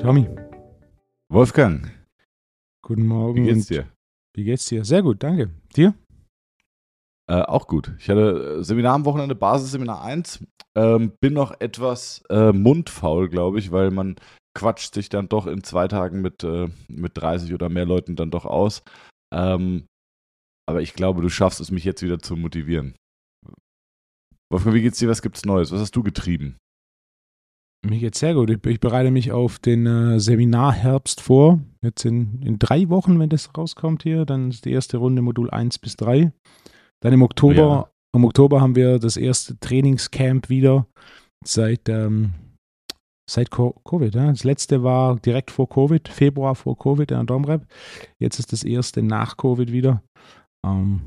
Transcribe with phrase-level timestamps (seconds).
[0.00, 0.26] Tommy,
[1.28, 1.90] Wolfgang,
[2.82, 3.44] guten Morgen.
[3.44, 3.88] wie geht's dir?
[4.34, 4.84] Wie geht's dir?
[4.84, 5.50] Sehr gut, danke.
[5.76, 5.94] Dir?
[7.30, 7.92] Äh, auch gut.
[7.98, 10.46] Ich hatte äh, Seminar am Wochenende, Basisseminar 1.
[10.76, 14.16] Ähm, bin noch etwas äh, mundfaul, glaube ich, weil man
[14.54, 18.30] quatscht sich dann doch in zwei Tagen mit, äh, mit 30 oder mehr Leuten dann
[18.30, 18.82] doch aus.
[19.34, 19.84] Ähm,
[20.66, 22.94] aber ich glaube, du schaffst es, mich jetzt wieder zu motivieren.
[24.50, 25.08] Wolfgang, wie geht's dir?
[25.08, 25.72] Was gibt's Neues?
[25.72, 26.56] Was hast du getrieben?
[27.86, 28.50] Mir geht's sehr gut.
[28.50, 31.60] Ich, ich bereite mich auf den äh, Seminarherbst vor.
[31.82, 35.50] Jetzt in, in drei Wochen, wenn das rauskommt hier, dann ist die erste Runde Modul
[35.50, 36.32] 1 bis 3.
[37.00, 37.90] Dann im Oktober, Ja.
[38.16, 40.88] im Oktober haben wir das erste Trainingscamp wieder
[41.44, 42.32] seit, ähm,
[43.30, 44.14] seit Co Covid.
[44.14, 44.26] Ja?
[44.26, 47.64] Das letzte war direkt vor Covid, Februar vor Covid in der Domrep.
[48.18, 50.02] Jetzt ist das erste nach Covid wieder.
[50.66, 51.00] Ähm,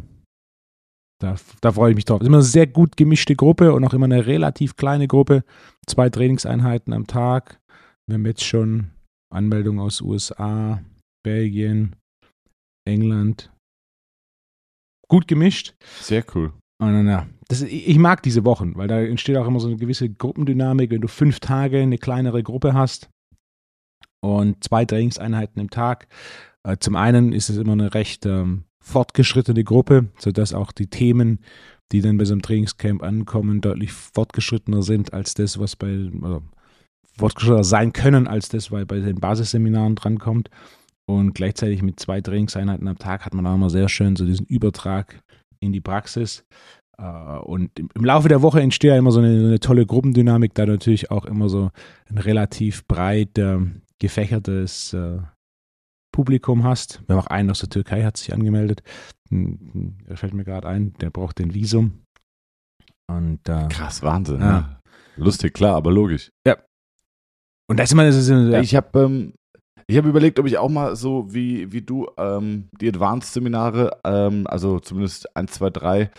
[1.21, 2.20] da, da freue ich mich drauf.
[2.20, 5.44] Es ist immer eine sehr gut gemischte Gruppe und auch immer eine relativ kleine Gruppe.
[5.85, 7.59] Zwei Trainingseinheiten am Tag.
[8.08, 8.91] Wir haben jetzt schon
[9.33, 10.81] Anmeldungen aus USA,
[11.23, 11.95] Belgien,
[12.88, 13.52] England.
[15.08, 15.75] Gut gemischt.
[16.00, 16.53] Sehr cool.
[16.81, 19.78] Und ja, das, ich ich mag diese Wochen, weil da entsteht auch immer so eine
[19.78, 23.09] gewisse Gruppendynamik, wenn du fünf Tage eine kleinere Gruppe hast
[24.23, 26.08] und zwei Trainingseinheiten im Tag.
[26.67, 31.40] Äh, Zum einen ist es immer eine recht ähm, fortgeschrittene Gruppe, sodass auch die Themen,
[31.92, 36.42] die dann bei so einem Trainingscamp ankommen, deutlich fortgeschrittener sind als das, was bei, oder
[37.18, 40.50] fortgeschrittener sein können, als das, was bei den Basisseminaren drankommt.
[41.06, 44.46] Und gleichzeitig mit zwei Trainingseinheiten am Tag hat man auch immer sehr schön so diesen
[44.46, 45.22] Übertrag
[45.59, 46.46] in die Praxis.
[46.98, 50.66] Äh, Und im Laufe der Woche entsteht ja immer so eine, eine tolle Gruppendynamik, da
[50.66, 51.72] natürlich auch immer so
[52.09, 55.20] ein relativ breit ähm, gefächertes äh,
[56.12, 57.02] Publikum hast.
[57.08, 58.84] Wir haben auch einen aus der Türkei, hat sich angemeldet.
[59.30, 62.02] Hm, Der fällt mir gerade ein, der braucht den Visum.
[63.09, 64.40] Und, äh, Krass, Wahnsinn.
[64.40, 64.52] Ja.
[64.52, 64.80] Ne?
[65.18, 66.30] Lustig, klar, aber logisch.
[67.70, 69.34] und da ist immer, das ist, ja, Ich habe ähm,
[69.88, 74.47] ich hab überlegt, ob ich auch mal so wie, wie du ähm, die Advanced-Seminare, ähm,
[74.47, 76.12] also zumindest 1, 2, 3,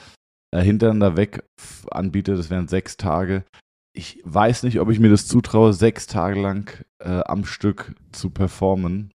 [0.55, 1.43] äh, hintereinander weg
[1.91, 2.37] anbiete.
[2.37, 3.45] Das wären sechs Tage.
[3.95, 8.31] Ich weiß nicht, ob ich mir das zutraue, sechs Tage lang äh, am Stück zu
[8.31, 9.11] performen.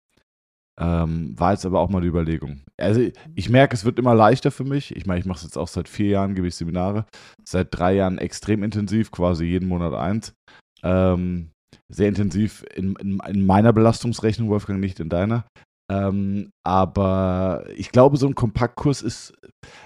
[0.80, 2.62] Ähm, war jetzt aber auch mal die Überlegung.
[2.76, 3.00] Also
[3.34, 4.94] ich merke, es wird immer leichter für mich.
[4.96, 7.06] Ich meine, ich mache es jetzt auch seit vier Jahren, gebe ich Seminare.
[7.44, 10.34] Seit drei Jahren extrem intensiv, quasi jeden Monat eins.
[10.82, 11.50] Ähm,
[11.88, 15.44] sehr intensiv in, in, in meiner Belastungsrechnung, Wolfgang, nicht in deiner.
[15.90, 19.34] Ähm, aber ich glaube, so ein Kompaktkurs ist,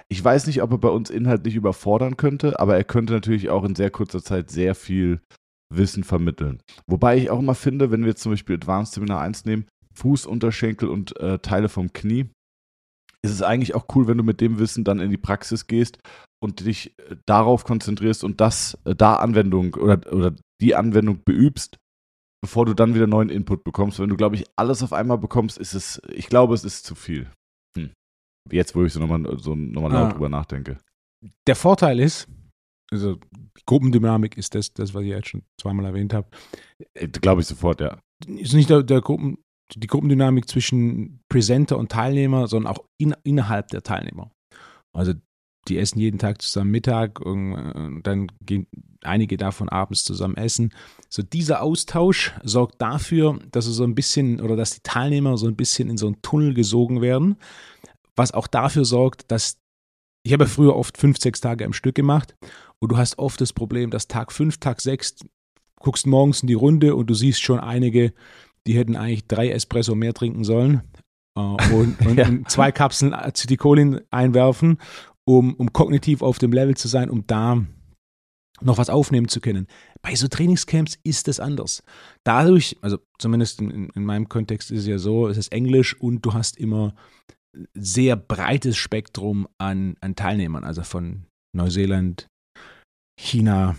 [0.08, 3.64] ich weiß nicht, ob er bei uns inhaltlich überfordern könnte, aber er könnte natürlich auch
[3.64, 5.20] in sehr kurzer Zeit sehr viel
[5.74, 6.62] Wissen vermitteln.
[6.86, 9.66] Wobei ich auch immer finde, wenn wir zum Beispiel Advanced Seminar 1 nehmen,
[9.98, 12.30] Fuß, Unterschenkel und äh, Teile vom Knie,
[13.24, 15.98] ist es eigentlich auch cool, wenn du mit dem Wissen dann in die Praxis gehst
[16.42, 21.76] und dich äh, darauf konzentrierst und das äh, da Anwendung oder, oder die Anwendung beübst,
[22.42, 23.98] bevor du dann wieder neuen Input bekommst.
[23.98, 26.94] Wenn du, glaube ich, alles auf einmal bekommst, ist es, ich glaube, es ist zu
[26.94, 27.28] viel.
[27.76, 27.90] Hm.
[28.50, 30.12] Jetzt, wo ich so nochmal so noch laut Ah.
[30.12, 30.78] drüber nachdenke.
[31.48, 32.28] der Vorteil ist,
[32.92, 33.18] also
[33.66, 36.28] Gruppendynamik ist das, das, was ich jetzt schon zweimal erwähnt habe,
[36.94, 37.98] Äh, Glaube ich sofort, ja.
[38.26, 39.38] ist nicht der, der Gruppen,
[39.74, 44.30] die Gruppendynamik zwischen Presenter und Teilnehmer, sondern auch in, innerhalb der Teilnehmer.
[44.92, 45.12] Also
[45.68, 48.66] die essen jeden Tag zusammen Mittag und, äh, dann gehen
[49.02, 50.72] einige davon abends zusammen essen.
[51.08, 55.56] So dieser Austausch sorgt dafür, dass so ein bisschen oder dass die Teilnehmer so ein
[55.56, 57.36] bisschen in so einen Tunnel gesogen werden,
[58.16, 59.58] was auch dafür sorgt, dass
[60.24, 62.34] ich habe früher oft fünf, sechs Tage am Stück gemacht
[62.80, 65.16] und du hast oft das Problem, dass Tag fünf, Tag sechs
[65.80, 68.12] guckst morgens in die Runde und du siehst schon einige,
[68.68, 70.82] die hätten eigentlich drei Espresso mehr trinken sollen
[71.36, 72.28] äh, und, und, Ja.
[72.46, 74.78] zwei Kapseln Acetylcholin einwerfen,
[75.24, 77.64] um, um kognitiv auf dem Level zu sein, um da
[78.60, 79.66] noch was aufnehmen zu können.
[80.02, 81.82] Bei so Trainingscamps ist es anders.
[82.24, 86.22] Dadurch, also zumindest in, in meinem Kontext ist es ja so, es ist Englisch und
[86.26, 86.94] du hast immer
[87.74, 91.24] sehr breites Spektrum an, an Teilnehmern, also von
[91.56, 92.26] Neuseeland,
[93.18, 93.76] China,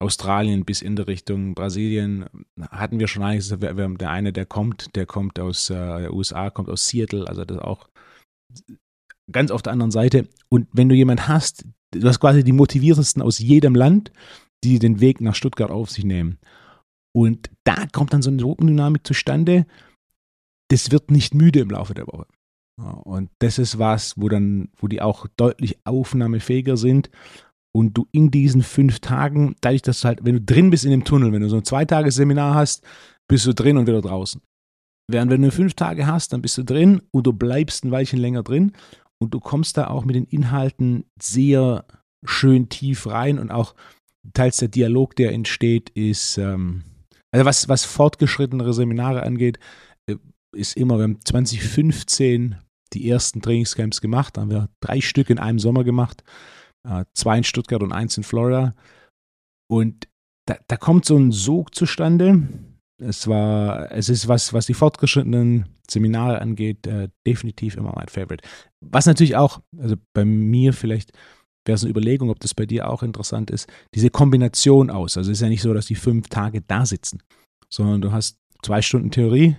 [0.00, 2.26] Australien bis in der Richtung Brasilien
[2.70, 3.48] hatten wir schon einiges.
[3.48, 7.58] Der eine, der kommt, der kommt aus äh, der USA, kommt aus Seattle, also das
[7.58, 7.88] auch
[9.30, 10.28] ganz auf der anderen Seite.
[10.48, 14.12] Und wenn du jemanden hast, du hast quasi die motiviertesten aus jedem Land,
[14.64, 16.38] die den Weg nach Stuttgart auf sich nehmen.
[17.12, 19.66] Und da kommt dann so eine Gruppendynamik zustande.
[20.68, 22.26] Das wird nicht müde im Laufe der Woche.
[22.76, 27.10] Und das ist was, wo dann, wo die auch deutlich aufnahmefähiger sind
[27.74, 30.90] und du in diesen fünf Tagen, dadurch, dass du halt, wenn du drin bist in
[30.90, 32.84] dem Tunnel, wenn du so ein Zweitagesseminar hast,
[33.28, 34.40] bist du drin und wieder draußen.
[35.10, 38.18] Während wenn du fünf Tage hast, dann bist du drin und du bleibst ein Weilchen
[38.18, 38.72] länger drin
[39.18, 41.86] und du kommst da auch mit den Inhalten sehr
[42.24, 43.74] schön tief rein und auch
[44.34, 46.82] teils der Dialog, der entsteht, ist, ähm,
[47.30, 49.58] also was, was fortgeschrittenere Seminare angeht,
[50.06, 50.16] äh,
[50.54, 52.56] ist immer, wir haben 2015
[52.92, 56.22] die ersten Trainingscamps gemacht, haben wir drei Stück in einem Sommer gemacht,
[57.14, 58.74] zwei in Stuttgart und eins in Florida.
[59.70, 60.08] Und
[60.46, 62.48] da, da kommt so ein Sog zustande.
[63.00, 68.46] Es war, es ist was, was die fortgeschrittenen Seminare angeht, äh, definitiv immer mein Favorite.
[68.84, 71.12] Was natürlich auch, also bei mir vielleicht
[71.66, 75.16] wäre es eine Überlegung, ob das bei dir auch interessant ist, diese Kombination aus.
[75.16, 77.22] Also es ist ja nicht so, dass die fünf Tage da sitzen,
[77.72, 79.56] sondern du hast zwei Stunden Theorie,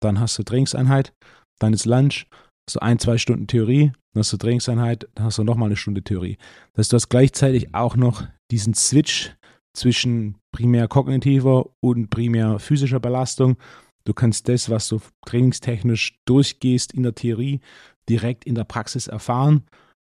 [0.00, 1.12] dann hast du Trainingseinheit,
[1.60, 2.26] dann ist Lunch,
[2.72, 6.02] du ein, zwei Stunden Theorie, dann hast du Trainingseinheit, dann hast du nochmal eine Stunde
[6.02, 6.38] Theorie.
[6.72, 9.36] Das heißt, du hast gleichzeitig auch noch diesen Switch
[9.74, 13.56] zwischen primär kognitiver und primär physischer Belastung.
[14.04, 17.60] Du kannst das, was du trainingstechnisch durchgehst in der Theorie,
[18.08, 19.62] direkt in der Praxis erfahren.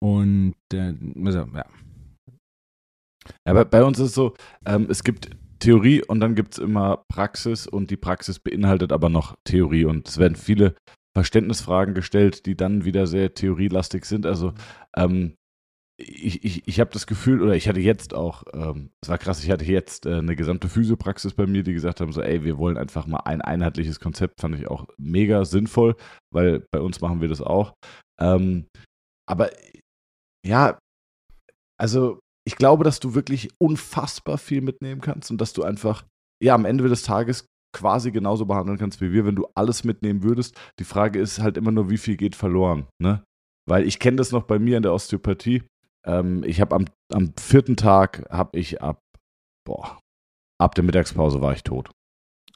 [0.01, 0.93] Und äh,
[1.25, 1.65] also, ja.
[3.43, 4.33] bei, bei, uns ist es so,
[4.65, 5.29] ähm, es gibt
[5.59, 10.07] Theorie und dann gibt es immer Praxis und die Praxis beinhaltet aber noch Theorie und
[10.07, 10.75] es werden viele
[11.19, 14.25] Verständnisfragen gestellt, die dann wieder sehr theorielastig sind.
[14.25, 14.54] Also
[14.95, 15.36] ähm,
[15.98, 19.44] ich, ich, ich habe das Gefühl, oder ich hatte jetzt auch, ähm, es war krass,
[19.44, 22.57] ich hatte jetzt äh, eine gesamte Physiopraxis bei mir, die gesagt haben, so, ey, wir
[22.57, 25.98] wollen einfach mal ein einheitliches Konzept, fand ich auch mega sinnvoll,
[26.33, 27.74] weil bei uns machen wir das auch.
[28.21, 28.68] Ähm,
[29.30, 29.50] aber
[30.48, 30.80] ja,
[31.77, 36.06] also ich glaube, dass du wirklich unfassbar viel mitnehmen kannst und dass du einfach,
[36.42, 40.24] ja, am Ende des Tages quasi genauso behandeln kannst wie wir, wenn du alles mitnehmen
[40.24, 40.60] würdest.
[40.80, 43.24] Die Frage ist halt immer nur, wie viel geht verloren, ne?
[43.68, 45.63] Weil ich kenne das noch bei mir in der Osteopathie.
[46.06, 49.00] Ähm, ich habe am, am vierten Tag, habe ich ab,
[49.63, 50.00] boah,
[50.60, 51.92] ab der Mittagspause war ich tot.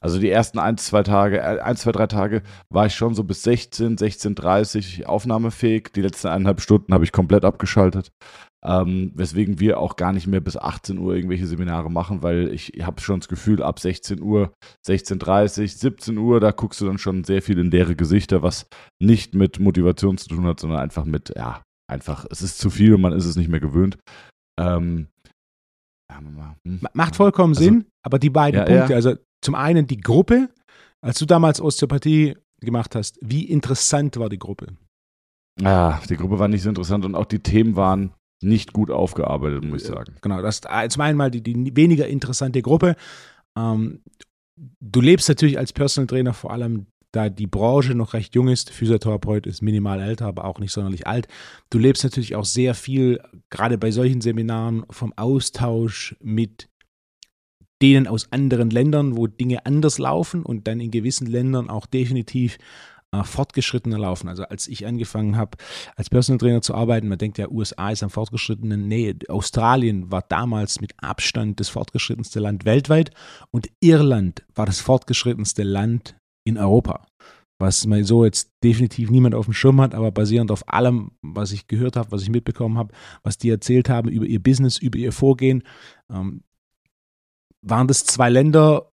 [0.04, 3.24] Also die ersten ein, zwei Tage, äh, ein, zwei, drei Tage war ich schon so
[3.24, 5.94] bis 16, 16.30 aufnahmefähig.
[5.96, 8.12] Die letzten eineinhalb Stunden habe ich komplett abgeschaltet.
[8.66, 12.72] Ähm, weswegen wir auch gar nicht mehr bis 18 Uhr irgendwelche Seminare machen, weil ich
[12.82, 14.54] habe schon das Gefühl, ab 16 Uhr,
[14.88, 18.68] 16.30 17 Uhr, da guckst du dann schon sehr viel in leere Gesichter, was
[19.02, 21.62] nicht mit Motivation zu tun hat, sondern einfach mit, ja,
[21.92, 23.98] einfach, es ist zu viel und man ist es nicht mehr gewöhnt.
[24.58, 25.08] Ähm,
[26.10, 26.82] hm.
[26.94, 28.96] Macht vollkommen also, Sinn, aber die beiden ja, Punkte, ja.
[28.96, 30.50] also zum einen die Gruppe,
[31.02, 34.68] als du damals Osteopathie gemacht hast, wie interessant war die Gruppe?
[35.62, 39.64] Ja, die Gruppe war nicht so interessant und auch die Themen waren nicht gut aufgearbeitet,
[39.64, 40.16] muss ich sagen.
[40.22, 42.96] Genau, das ist zum einen mal die, die weniger interessante Gruppe.
[43.58, 44.02] Ähm,
[44.80, 48.72] du lebst natürlich als Personal Trainer vor allem da die Branche noch recht jung ist,
[48.72, 51.28] Physiotherapeut ist minimal älter, aber auch nicht sonderlich alt.
[51.70, 56.70] Du lebst natürlich auch sehr viel, gerade bei solchen Seminaren, vom Austausch mit
[57.84, 62.56] denen aus anderen Ländern, wo Dinge anders laufen und dann in gewissen Ländern auch definitiv
[62.56, 64.28] äh, fortgeschrittener laufen.
[64.28, 65.58] Also als ich angefangen habe,
[65.96, 70.24] als Personal Trainer zu arbeiten, man denkt ja, USA ist am fortgeschrittenen, nee, Australien war
[70.28, 73.12] damals mit Abstand das fortgeschrittenste Land weltweit
[73.52, 77.06] und Irland war das fortgeschrittenste Land in Europa.
[77.60, 81.52] Was man so jetzt definitiv niemand auf dem Schirm hat, aber basierend auf allem, was
[81.52, 84.98] ich gehört habe, was ich mitbekommen habe, was die erzählt haben über ihr Business, über
[84.98, 85.64] ihr Vorgehen,
[86.12, 86.44] ähm,
[87.62, 88.90] waren das zwei Länder,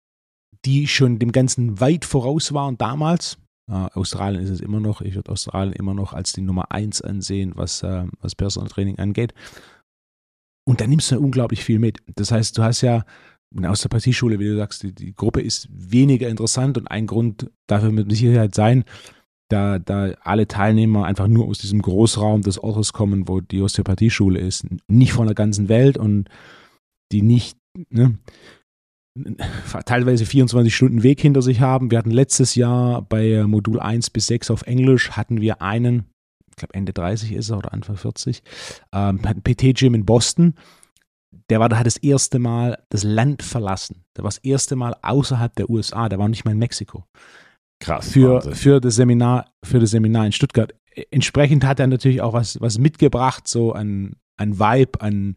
[0.64, 3.38] die schon dem Ganzen weit voraus waren damals.
[3.70, 5.00] Äh, Australien ist es immer noch.
[5.00, 8.98] Ich würde Australien immer noch als die Nummer eins ansehen, was, äh, was Personal Training
[8.98, 9.34] angeht.
[10.68, 11.98] Und da nimmst du unglaublich viel mit.
[12.16, 13.04] Das heißt, du hast ja
[13.64, 17.50] aus der Partieschule, wie du sagst, die, die Gruppe ist weniger interessant und ein Grund
[17.66, 18.84] dafür mit Sicherheit sein,
[19.48, 24.40] da, da alle Teilnehmer einfach nur aus diesem Großraum des Ortes kommen, wo die Osteopathieschule
[24.40, 26.28] ist, nicht von der ganzen Welt und
[27.12, 27.56] die nicht
[27.88, 28.18] ne,
[29.84, 31.90] teilweise 24 Stunden Weg hinter sich haben.
[31.90, 36.06] Wir hatten letztes Jahr bei Modul 1 bis 6 auf Englisch hatten wir einen,
[36.48, 38.42] ich glaube Ende 30 ist er oder Anfang 40,
[38.92, 40.54] ähm, hat ein PT-Gym in Boston
[41.50, 44.04] der war, der hat das erste Mal das Land verlassen.
[44.16, 46.08] Der war das erste Mal außerhalb der USA.
[46.08, 47.04] Der war nicht mal in Mexiko.
[47.80, 48.10] Krass.
[48.10, 50.74] Für, für, das Seminar, für das Seminar in Stuttgart.
[51.10, 55.36] Entsprechend hat er natürlich auch was, was mitgebracht, so ein, ein Vibe, an,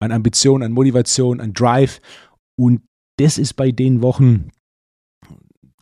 [0.00, 2.00] an Ambition, an Motivation, an Drive.
[2.56, 2.82] Und
[3.18, 4.50] das ist bei den Wochen,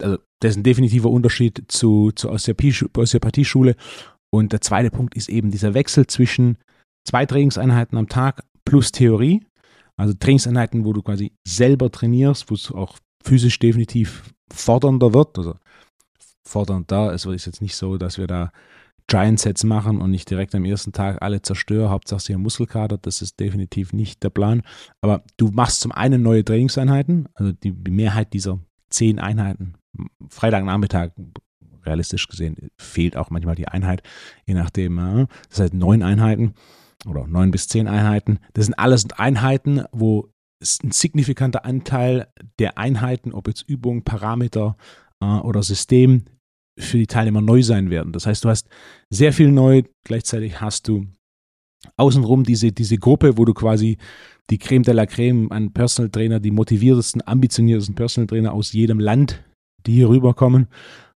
[0.00, 3.76] also das ist ein definitiver Unterschied zu, zur Osteopathie-Schule.
[4.30, 6.58] Und der zweite Punkt ist eben dieser Wechsel zwischen
[7.04, 9.46] zwei Trainingseinheiten am Tag plus Theorie.
[9.96, 15.38] Also Trainingseinheiten, wo du quasi selber trainierst, wo es auch physisch definitiv fordernder wird.
[15.38, 15.54] Also
[16.46, 18.52] fordernd da, es ist jetzt nicht so, dass wir da
[19.08, 22.98] Giant Sets machen und nicht direkt am ersten Tag alle zerstören, Hauptsache sie haben Muskelkater,
[22.98, 24.62] das ist definitiv nicht der Plan.
[25.00, 28.58] Aber du machst zum einen neue Trainingseinheiten, also die Mehrheit dieser
[28.90, 29.74] zehn Einheiten,
[30.28, 31.10] Freitagnachmittag,
[31.84, 34.02] realistisch gesehen, fehlt auch manchmal die Einheit,
[34.44, 36.54] je nachdem, das heißt neun Einheiten
[37.06, 38.40] oder neun bis zehn Einheiten.
[38.54, 40.28] Das sind alles Einheiten, wo
[40.60, 44.76] ein signifikanter Anteil der Einheiten, ob jetzt Übung, Parameter
[45.20, 46.24] äh, oder System,
[46.78, 48.12] für die Teilnehmer neu sein werden.
[48.12, 48.68] Das heißt, du hast
[49.10, 51.06] sehr viel neu, gleichzeitig hast du
[51.96, 53.96] außenrum diese, diese Gruppe, wo du quasi
[54.50, 59.00] die Creme de la Creme an Personal Trainer, die motiviertesten, ambitioniertesten Personal Trainer aus jedem
[59.00, 59.42] Land,
[59.86, 60.68] die hier rüberkommen.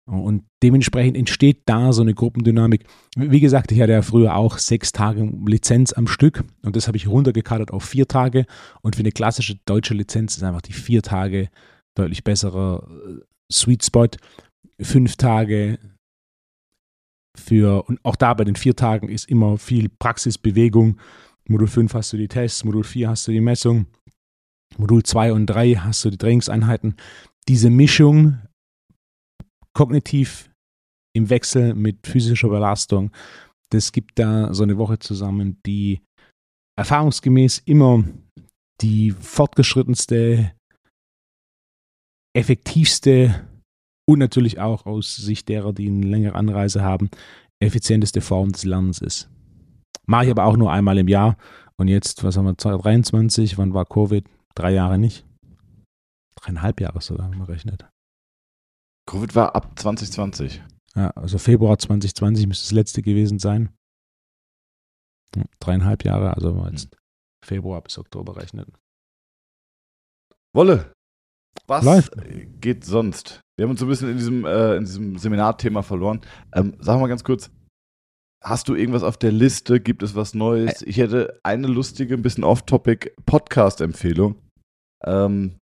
[0.05, 2.85] Und dementsprechend entsteht da so eine Gruppendynamik.
[3.15, 6.97] Wie gesagt, ich hatte ja früher auch sechs Tage Lizenz am Stück und das habe
[6.97, 8.45] ich runtergekadert auf vier Tage.
[8.81, 11.49] Und für eine klassische deutsche Lizenz ist einfach die vier Tage
[11.95, 14.07] deutlich besserer äh, Sweet Spot.
[14.81, 15.79] Fünf Tage
[17.37, 20.99] für, und auch da bei den vier Tagen ist immer viel Praxisbewegung.
[21.47, 23.87] Modul 5 hast du die Tests, Modul 4 hast du die Messung,
[24.77, 26.95] Modul 2 und 3 hast du die Trainingseinheiten.
[27.47, 28.39] Diese Mischung
[29.73, 30.49] kognitiv
[31.13, 33.11] im Wechsel mit physischer Belastung,
[33.69, 36.01] das gibt da so eine Woche zusammen, die
[36.77, 38.03] erfahrungsgemäß immer
[38.81, 40.53] die fortgeschrittenste,
[42.35, 43.47] effektivste
[44.13, 47.09] und natürlich auch aus Sicht derer, die eine längere Anreise haben,
[47.59, 49.29] effizienteste Form des Lernens ist.
[50.05, 51.37] Mache ich aber auch nur einmal im Jahr.
[51.77, 54.25] Und jetzt, was haben wir, 2023, wann war Covid?
[54.55, 55.25] Drei Jahre nicht.
[56.35, 57.87] Dreieinhalb Jahre sogar, wenn man rechnet.
[59.07, 60.61] Covid war ab 2020.
[60.95, 63.69] Ja, also Februar 2020 müsste das letzte gewesen sein.
[65.35, 66.95] Ja, dreieinhalb Jahre, also wenn man jetzt
[67.43, 68.67] Februar bis Oktober rechnet.
[70.53, 70.93] Wolle,
[71.67, 72.13] was Läuft.
[72.59, 73.41] geht sonst?
[73.57, 76.21] Wir haben uns so ein bisschen in diesem, äh, in diesem Seminarthema verloren.
[76.53, 77.49] Ähm, sag mal ganz kurz,
[78.43, 79.79] hast du irgendwas auf der Liste?
[79.79, 80.81] Gibt es was Neues?
[80.81, 84.35] Ich hätte eine lustige, ein bisschen off-topic Podcast-Empfehlung.
[85.03, 85.57] Ähm,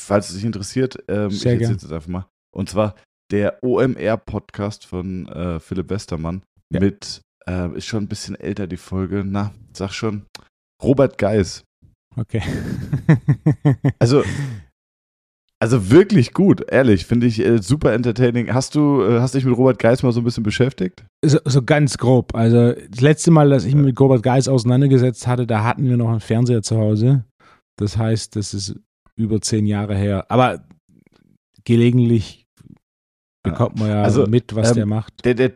[0.00, 2.26] falls es dich interessiert, ähm, ich erzähle es einfach mal.
[2.54, 2.94] Und zwar
[3.30, 6.42] der OMR-Podcast von äh, Philipp Westermann
[6.72, 6.80] ja.
[6.80, 10.26] mit, äh, ist schon ein bisschen älter die Folge, na, sag schon,
[10.82, 11.64] Robert Geis.
[12.16, 12.42] Okay.
[13.98, 14.22] also,
[15.58, 18.52] also wirklich gut, ehrlich, finde ich äh, super entertaining.
[18.52, 21.04] Hast du, äh, hast dich mit Robert Geis mal so ein bisschen beschäftigt?
[21.24, 22.34] So, so, ganz grob.
[22.34, 25.96] Also das letzte Mal, dass ich mich mit Robert Geis auseinandergesetzt hatte, da hatten wir
[25.96, 27.24] noch einen Fernseher zu Hause.
[27.78, 28.76] Das heißt, das ist
[29.16, 30.30] über zehn Jahre her.
[30.30, 30.66] Aber
[31.64, 32.46] gelegentlich
[33.42, 35.24] bekommt man ja also, mit, was ähm, der macht.
[35.24, 35.52] Der, der,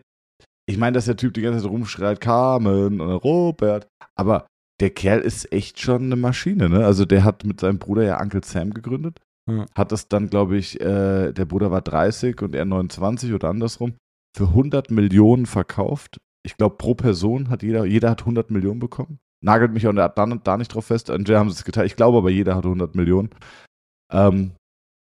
[0.67, 4.47] ich meine, dass der Typ die ganze Zeit rumschreit, Carmen oder Robert, aber
[4.81, 6.85] der Kerl ist echt schon eine Maschine, ne?
[6.85, 9.21] Also der hat mit seinem Bruder ja Uncle Sam gegründet.
[9.49, 9.67] Ja.
[9.75, 13.95] Hat das dann, glaube ich, äh, der Bruder war 30 und er 29 oder andersrum,
[14.37, 16.19] für 100 Millionen verkauft.
[16.45, 19.19] Ich glaube, pro Person hat jeder, jeder hat 100 Millionen bekommen.
[19.43, 21.11] Nagelt mich auch da, da nicht drauf fest.
[21.11, 21.87] Entweder haben sie es geteilt.
[21.87, 23.31] Ich glaube aber, jeder hatte 100 Millionen.
[24.13, 24.53] Ähm,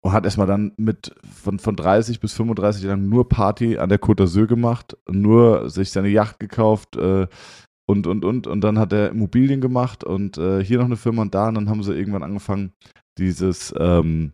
[0.01, 3.99] und hat erstmal dann mit von, von 30 bis 35 Jahren nur Party an der
[3.99, 7.27] Côte d'Azur gemacht, nur sich seine Yacht gekauft, äh,
[7.89, 8.45] und, und, und.
[8.45, 11.47] Und dann hat er Immobilien gemacht und äh, hier noch eine Firma und da.
[11.47, 12.71] Und dann haben sie irgendwann angefangen,
[13.17, 14.33] dieses, ähm,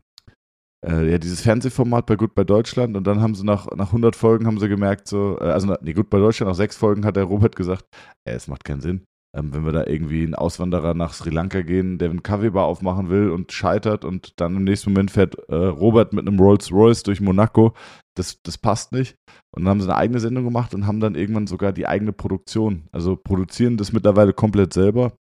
[0.86, 2.98] äh, ja, dieses Fernsehformat bei Gut bei Deutschland.
[2.98, 5.94] Und dann haben sie nach, nach 100 Folgen haben sie gemerkt, so, äh, also nee,
[5.94, 7.86] Gut bei Deutschland, nach sechs Folgen hat der Robert gesagt,
[8.26, 9.06] es macht keinen Sinn.
[9.34, 13.10] Ähm, wenn wir da irgendwie einen Auswanderer nach Sri Lanka gehen, der einen Kaffeebar aufmachen
[13.10, 17.04] will und scheitert und dann im nächsten Moment fährt äh, Robert mit einem Rolls Royce
[17.04, 17.74] durch Monaco,
[18.16, 19.16] das, das passt nicht.
[19.56, 22.14] Und dann haben sie eine eigene Sendung gemacht und haben dann irgendwann sogar die eigene
[22.14, 22.88] Produktion.
[22.92, 25.14] Also produzieren das mittlerweile komplett selber.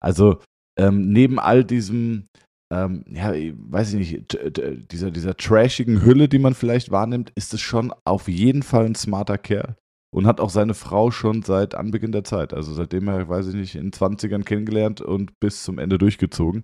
[0.00, 0.40] Also
[0.78, 2.28] ähm, neben all diesem,
[2.72, 4.38] ähm, ja, weiß ich nicht,
[4.92, 8.94] dieser, dieser trashigen Hülle, die man vielleicht wahrnimmt, ist es schon auf jeden Fall ein
[8.94, 9.76] smarter Kerl.
[10.12, 13.54] Und hat auch seine Frau schon seit Anbeginn der Zeit, also seitdem er, weiß ich
[13.56, 16.62] nicht, in 20ern kennengelernt und bis zum Ende durchgezogen.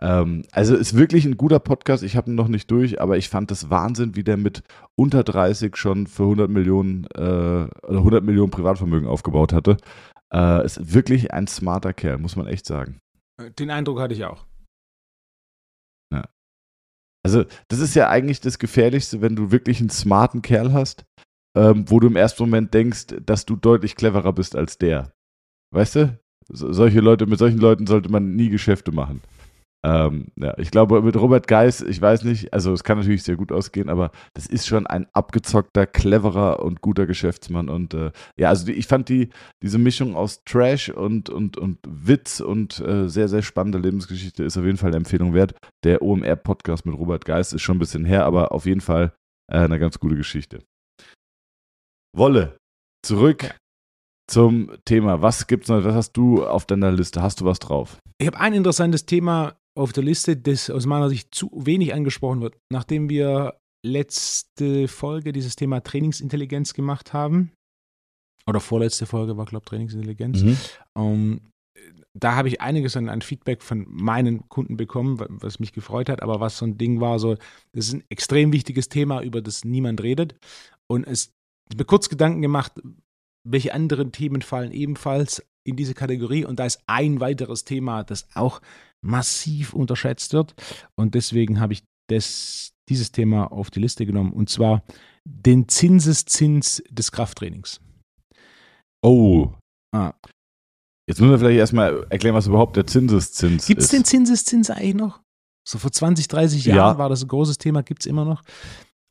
[0.00, 2.02] Ähm, also ist wirklich ein guter Podcast.
[2.02, 4.62] Ich habe ihn noch nicht durch, aber ich fand das Wahnsinn, wie der mit
[4.96, 9.76] unter 30 schon für 100 Millionen äh, oder 100 Millionen Privatvermögen aufgebaut hatte.
[10.32, 12.98] Äh, ist wirklich ein smarter Kerl, muss man echt sagen.
[13.58, 14.46] Den Eindruck hatte ich auch.
[16.12, 16.28] Ja.
[17.22, 21.04] Also das ist ja eigentlich das Gefährlichste, wenn du wirklich einen smarten Kerl hast,
[21.56, 25.12] ähm, wo du im ersten Moment denkst, dass du deutlich cleverer bist als der.
[25.74, 26.18] Weißt du?
[26.48, 29.20] So, solche Leute, mit solchen Leuten sollte man nie Geschäfte machen.
[29.82, 33.36] Ähm, ja, ich glaube, mit Robert Geis, ich weiß nicht, also es kann natürlich sehr
[33.36, 37.70] gut ausgehen, aber das ist schon ein abgezockter, cleverer und guter Geschäftsmann.
[37.70, 39.30] Und äh, ja, also die, ich fand die,
[39.62, 44.58] diese Mischung aus Trash und, und, und Witz und äh, sehr, sehr spannende Lebensgeschichte ist
[44.58, 45.54] auf jeden Fall eine Empfehlung wert.
[45.84, 49.14] Der OMR-Podcast mit Robert Geis ist schon ein bisschen her, aber auf jeden Fall
[49.50, 50.62] äh, eine ganz gute Geschichte.
[52.14, 52.58] Wolle,
[53.02, 53.54] zurück
[54.30, 55.22] zum Thema.
[55.22, 55.84] Was gibt's noch?
[55.84, 57.22] Was hast du auf deiner Liste?
[57.22, 57.98] Hast du was drauf?
[58.18, 62.40] Ich habe ein interessantes Thema auf der Liste, das aus meiner Sicht zu wenig angesprochen
[62.40, 62.58] wird.
[62.70, 67.52] Nachdem wir letzte Folge dieses Thema Trainingsintelligenz gemacht haben,
[68.46, 70.42] oder vorletzte Folge war, glaube ich, Trainingsintelligenz.
[70.42, 70.56] Mhm.
[70.96, 71.40] Ähm,
[72.14, 76.22] da habe ich einiges an, an, Feedback von meinen Kunden bekommen, was mich gefreut hat,
[76.22, 77.36] aber was so ein Ding war, so,
[77.72, 80.34] das ist ein extrem wichtiges Thema, über das niemand redet.
[80.88, 81.32] Und es
[81.70, 82.72] ich mir kurz Gedanken gemacht,
[83.44, 86.44] welche anderen Themen fallen ebenfalls in diese Kategorie.
[86.44, 88.60] Und da ist ein weiteres Thema, das auch
[89.02, 90.54] massiv unterschätzt wird.
[90.94, 94.32] Und deswegen habe ich das, dieses Thema auf die Liste genommen.
[94.32, 94.82] Und zwar
[95.24, 97.80] den Zinseszins des Krafttrainings.
[99.02, 99.52] Oh.
[99.94, 100.12] Ah.
[101.08, 104.94] Jetzt müssen wir vielleicht erstmal erklären, was überhaupt der Zinseszins Gibt es den Zinseszins eigentlich
[104.94, 105.20] noch?
[105.68, 106.98] So vor 20, 30 Jahren ja.
[106.98, 108.42] war das ein großes Thema, gibt es immer noch.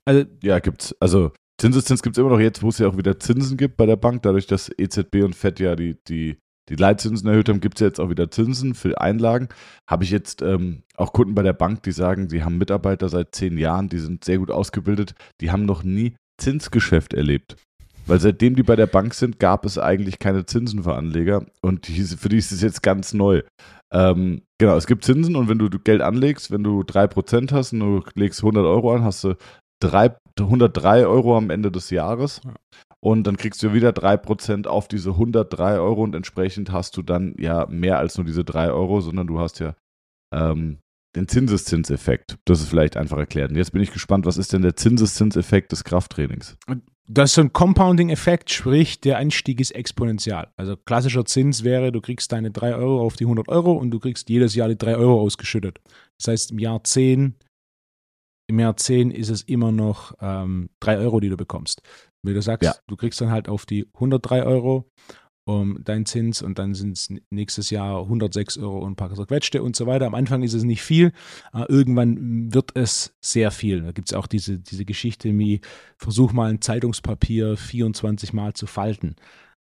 [0.05, 0.95] Also, ja, gibt es.
[1.01, 3.85] Also Zinseszins gibt es immer noch jetzt, wo es ja auch wieder Zinsen gibt bei
[3.85, 4.23] der Bank.
[4.23, 6.37] Dadurch, dass EZB und FED ja die, die,
[6.69, 9.49] die Leitzinsen erhöht haben, gibt es ja jetzt auch wieder Zinsen für Einlagen.
[9.87, 13.35] Habe ich jetzt ähm, auch Kunden bei der Bank, die sagen, sie haben Mitarbeiter seit
[13.35, 17.57] zehn Jahren, die sind sehr gut ausgebildet, die haben noch nie Zinsgeschäft erlebt.
[18.07, 21.87] Weil seitdem die bei der Bank sind, gab es eigentlich keine Zinsen für Anleger und
[21.89, 23.43] die, für die ist es jetzt ganz neu.
[23.91, 27.79] Ähm, genau, es gibt Zinsen und wenn du Geld anlegst, wenn du 3% hast und
[27.81, 29.35] du legst 100 Euro an, hast du
[29.81, 32.41] 3, 103 Euro am Ende des Jahres.
[32.43, 32.53] Ja.
[33.01, 37.33] Und dann kriegst du wieder 3% auf diese 103 Euro und entsprechend hast du dann
[37.37, 39.75] ja mehr als nur diese 3 Euro, sondern du hast ja
[40.33, 40.79] ähm,
[41.15, 42.37] den Zinseszinseffekt.
[42.45, 43.51] Das ist vielleicht einfach erklärt.
[43.51, 46.57] Und jetzt bin ich gespannt, was ist denn der Zinseszinseffekt des Krafttrainings?
[47.07, 50.47] Das ist so ein Compounding-Effekt, sprich, der Anstieg ist exponentiell.
[50.57, 53.99] Also klassischer Zins wäre, du kriegst deine 3 Euro auf die 100 Euro und du
[53.99, 55.79] kriegst jedes Jahr die 3 Euro ausgeschüttet.
[56.19, 57.35] Das heißt, im Jahr 10,
[58.49, 61.83] im Jahr 10 ist es immer noch ähm, 3 Euro, die du bekommst.
[62.23, 62.73] Wenn du sagst, ja.
[62.87, 64.91] du kriegst dann halt auf die 103 Euro
[65.45, 69.61] um, dein Zins und dann sind es nächstes Jahr 106 Euro und ein paar zerquetschte
[69.61, 70.07] und so weiter.
[70.07, 71.11] Am Anfang ist es nicht viel,
[71.51, 73.83] aber irgendwann wird es sehr viel.
[73.83, 75.61] Da gibt es auch diese, diese Geschichte wie,
[75.97, 79.15] versuch mal ein Zeitungspapier 24 Mal zu falten.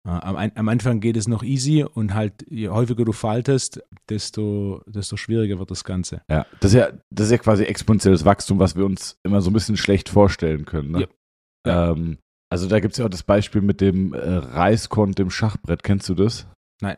[0.04, 5.16] Am, am, Anfang geht es noch easy und halt je häufiger du faltest, desto, desto
[5.16, 6.22] schwieriger wird das Ganze.
[6.30, 9.50] Ja, das ist ja, das ist ja quasi exponentielles Wachstum, was wir uns immer so
[9.50, 10.92] ein bisschen schlecht vorstellen können.
[10.92, 11.08] Ne?
[11.66, 11.90] Ja.
[11.90, 12.18] Ähm,
[12.50, 15.82] also da gibt es ja auch das Beispiel mit dem äh, Reiskorn, dem Schachbrett.
[15.82, 16.46] Kennst du das?
[16.80, 16.96] Nein.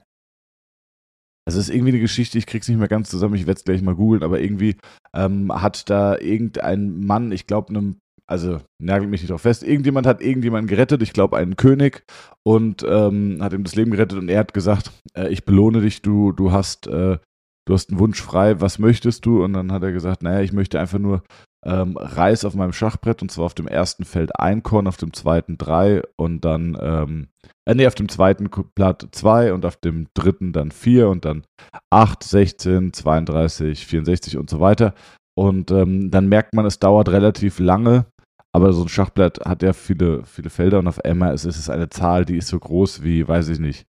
[1.46, 3.64] Also es ist irgendwie eine Geschichte, ich krieg's nicht mehr ganz zusammen, ich werde es
[3.64, 4.76] gleich mal googeln, aber irgendwie
[5.14, 7.98] ähm, hat da irgendein Mann, ich glaube einem,
[8.30, 12.04] also nagel mich nicht drauf fest, irgendjemand hat irgendjemanden gerettet, ich glaube einen König
[12.44, 16.00] und ähm, hat ihm das Leben gerettet und er hat gesagt, äh, ich belohne dich,
[16.00, 17.18] du, du hast, äh,
[17.66, 19.42] du hast einen Wunsch frei, was möchtest du?
[19.42, 21.24] Und dann hat er gesagt, naja, ich möchte einfach nur
[21.66, 25.12] ähm, Reis auf meinem Schachbrett und zwar auf dem ersten Feld ein Korn, auf dem
[25.12, 27.28] zweiten drei und dann, ähm,
[27.66, 31.42] äh, nee, auf dem zweiten Blatt zwei und auf dem dritten dann vier und dann
[31.90, 34.94] acht, 16, 32, 64 und so weiter.
[35.36, 38.06] Und ähm, dann merkt man, es dauert relativ lange,
[38.52, 41.88] aber so ein Schachblatt hat ja viele, viele Felder und auf einmal ist es eine
[41.88, 43.86] Zahl, die ist so groß wie, weiß ich nicht,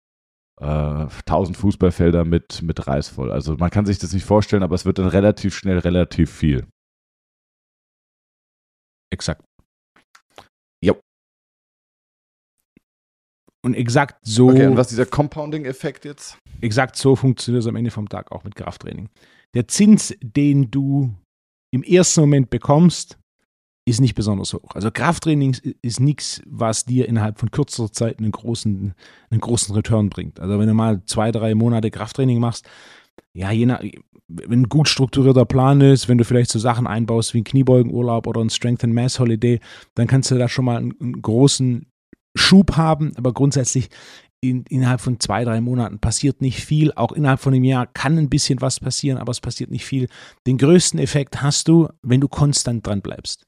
[0.61, 3.31] äh, 1000 Fußballfelder mit, mit Reis voll.
[3.31, 6.67] Also man kann sich das nicht vorstellen, aber es wird dann relativ schnell relativ viel.
[9.11, 9.45] Exakt.
[10.85, 10.95] Ja.
[13.65, 14.51] Und exakt so.
[14.51, 16.39] Okay, und was ist dieser Compounding-Effekt jetzt?
[16.61, 19.09] Exakt so funktioniert es am Ende vom Tag auch mit Krafttraining.
[19.55, 21.15] Der Zins, den du
[21.73, 23.19] im ersten Moment bekommst,
[23.89, 24.75] ist nicht besonders hoch.
[24.75, 28.95] Also Krafttraining ist nichts, was dir innerhalb von kürzester Zeit einen großen,
[29.31, 30.41] einen großen Return bringt.
[30.41, 32.69] Also wenn du mal zwei, drei Monate Krafttraining machst,
[33.33, 33.83] ja, je nach,
[34.29, 38.27] wenn ein gut strukturierter Plan ist, wenn du vielleicht so Sachen einbaust wie ein Kniebeugenurlaub
[38.27, 39.61] oder ein Strength and Mass Holiday,
[39.95, 41.87] dann kannst du da schon mal einen, einen großen
[42.35, 43.13] Schub haben.
[43.17, 43.89] Aber grundsätzlich
[44.41, 46.93] in, innerhalb von zwei, drei Monaten passiert nicht viel.
[46.93, 50.09] Auch innerhalb von einem Jahr kann ein bisschen was passieren, aber es passiert nicht viel.
[50.47, 53.48] Den größten Effekt hast du, wenn du konstant dran bleibst.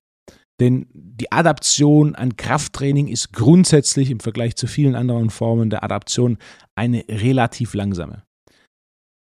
[0.61, 6.39] Denn die Adaption an Krafttraining ist grundsätzlich im Vergleich zu vielen anderen Formen der Adaption
[6.75, 8.25] eine relativ langsame.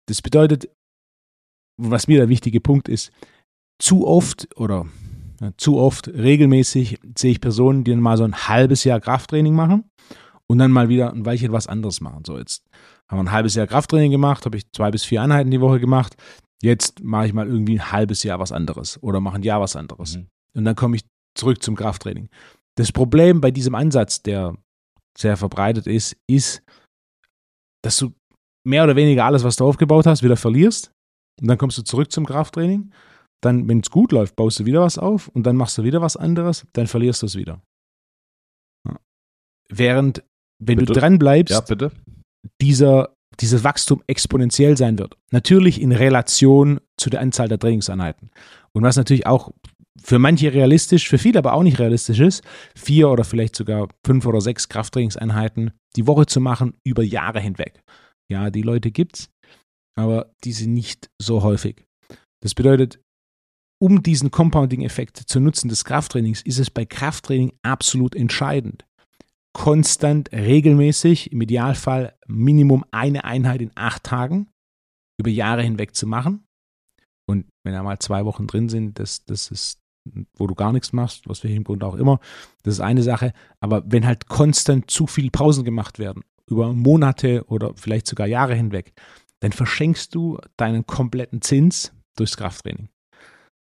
[0.07, 0.69] Das bedeutet,
[1.77, 3.12] was mir der wichtige Punkt ist,
[3.81, 4.86] zu oft oder
[5.57, 9.86] zu oft regelmäßig sehe ich Personen, die dann mal so ein halbes Jahr Krafttraining machen
[10.47, 12.23] und dann mal wieder ein Weilchen was anderes machen.
[12.25, 12.63] So, jetzt
[13.09, 15.79] haben wir ein halbes Jahr Krafttraining gemacht, habe ich zwei bis vier Einheiten die Woche
[15.79, 16.15] gemacht.
[16.62, 19.75] Jetzt mache ich mal irgendwie ein halbes Jahr was anderes oder mache ein Jahr was
[19.75, 20.17] anderes.
[20.17, 20.27] Mhm.
[20.55, 21.03] Und dann komme ich
[21.36, 22.30] zurück zum Krafttraining.
[22.76, 24.58] Das Problem bei diesem Ansatz, der
[25.17, 26.63] sehr verbreitet ist, ist,
[27.84, 28.13] dass du
[28.65, 30.91] mehr oder weniger alles, was du aufgebaut hast, wieder verlierst.
[31.41, 32.91] Und dann kommst du zurück zum Krafttraining.
[33.41, 36.02] Dann, wenn es gut läuft, baust du wieder was auf und dann machst du wieder
[36.02, 37.62] was anderes, dann verlierst du es wieder.
[38.88, 39.00] Ja.
[39.69, 40.24] Während,
[40.60, 40.93] wenn bitte?
[40.93, 41.89] du dran bleibst, ja,
[42.62, 45.17] dieser, dieses Wachstum exponentiell sein wird.
[45.32, 48.32] Natürlich in Relation zu der Anzahl der Trainingseinheiten.
[48.72, 49.52] Und was natürlich auch
[50.01, 52.43] für manche realistisch, für viele aber auch nicht realistisch ist,
[52.75, 57.82] vier oder vielleicht sogar fünf oder sechs Krafttrainingseinheiten die Woche zu machen über Jahre hinweg.
[58.32, 59.29] Ja, die Leute gibt's,
[59.95, 61.86] aber die sind nicht so häufig.
[62.41, 62.99] Das bedeutet,
[63.82, 68.86] um diesen Compounding-Effekt zu nutzen des Krafttrainings, ist es bei Krafttraining absolut entscheidend,
[69.53, 74.49] konstant, regelmäßig, im Idealfall Minimum eine Einheit in acht Tagen
[75.19, 76.45] über Jahre hinweg zu machen.
[77.29, 79.79] Und wenn da mal zwei Wochen drin sind, das, das ist,
[80.38, 82.20] wo du gar nichts machst, was für welchem Grund auch immer,
[82.63, 83.34] das ist eine Sache.
[83.60, 88.56] Aber wenn halt konstant zu viele Pausen gemacht werden, über Monate oder vielleicht sogar Jahre
[88.56, 88.94] hinweg,
[89.39, 92.89] dann verschenkst du deinen kompletten Zins durchs Krafttraining.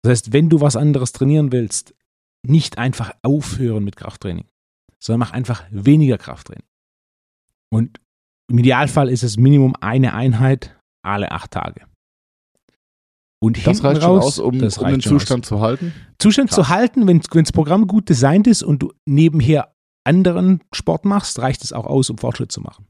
[0.02, 1.96] Das heißt, wenn du was anderes trainieren willst,
[2.46, 4.46] nicht einfach aufhören mit Krafttraining,
[5.00, 6.66] sondern mach einfach weniger Krafttraining.
[7.70, 8.00] Und
[8.50, 11.86] im Idealfall ist es Minimum eine Einheit alle acht Tage.
[13.40, 15.50] Und das reicht raus, schon aus, um, um den Zustand aus.
[15.50, 15.94] zu halten?
[16.20, 16.56] Zustand Krass.
[16.56, 19.74] zu halten, wenn das Programm gut designt ist und du nebenher
[20.04, 22.88] anderen Sport machst, reicht es auch aus, um Fortschritt zu machen.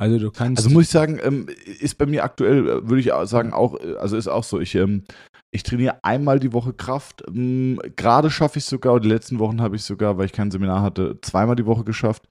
[0.00, 0.58] Also du kannst.
[0.58, 1.48] Also muss ich sagen, ähm,
[1.80, 4.60] ist bei mir aktuell, äh, würde ich sagen, auch, äh, also ist auch so.
[4.60, 5.02] Ich, ähm,
[5.50, 7.24] ich trainiere einmal die Woche Kraft.
[7.26, 10.82] Ähm, gerade schaffe ich sogar, die letzten Wochen habe ich sogar, weil ich kein Seminar
[10.82, 12.28] hatte, zweimal die Woche geschafft.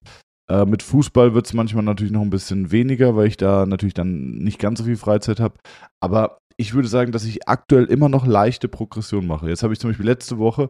[0.49, 3.95] Äh, mit Fußball wird es manchmal natürlich noch ein bisschen weniger, weil ich da natürlich
[3.95, 5.55] dann nicht ganz so viel Freizeit habe.
[5.99, 9.47] Aber ich würde sagen, dass ich aktuell immer noch leichte Progression mache.
[9.47, 10.69] Jetzt habe ich zum Beispiel letzte Woche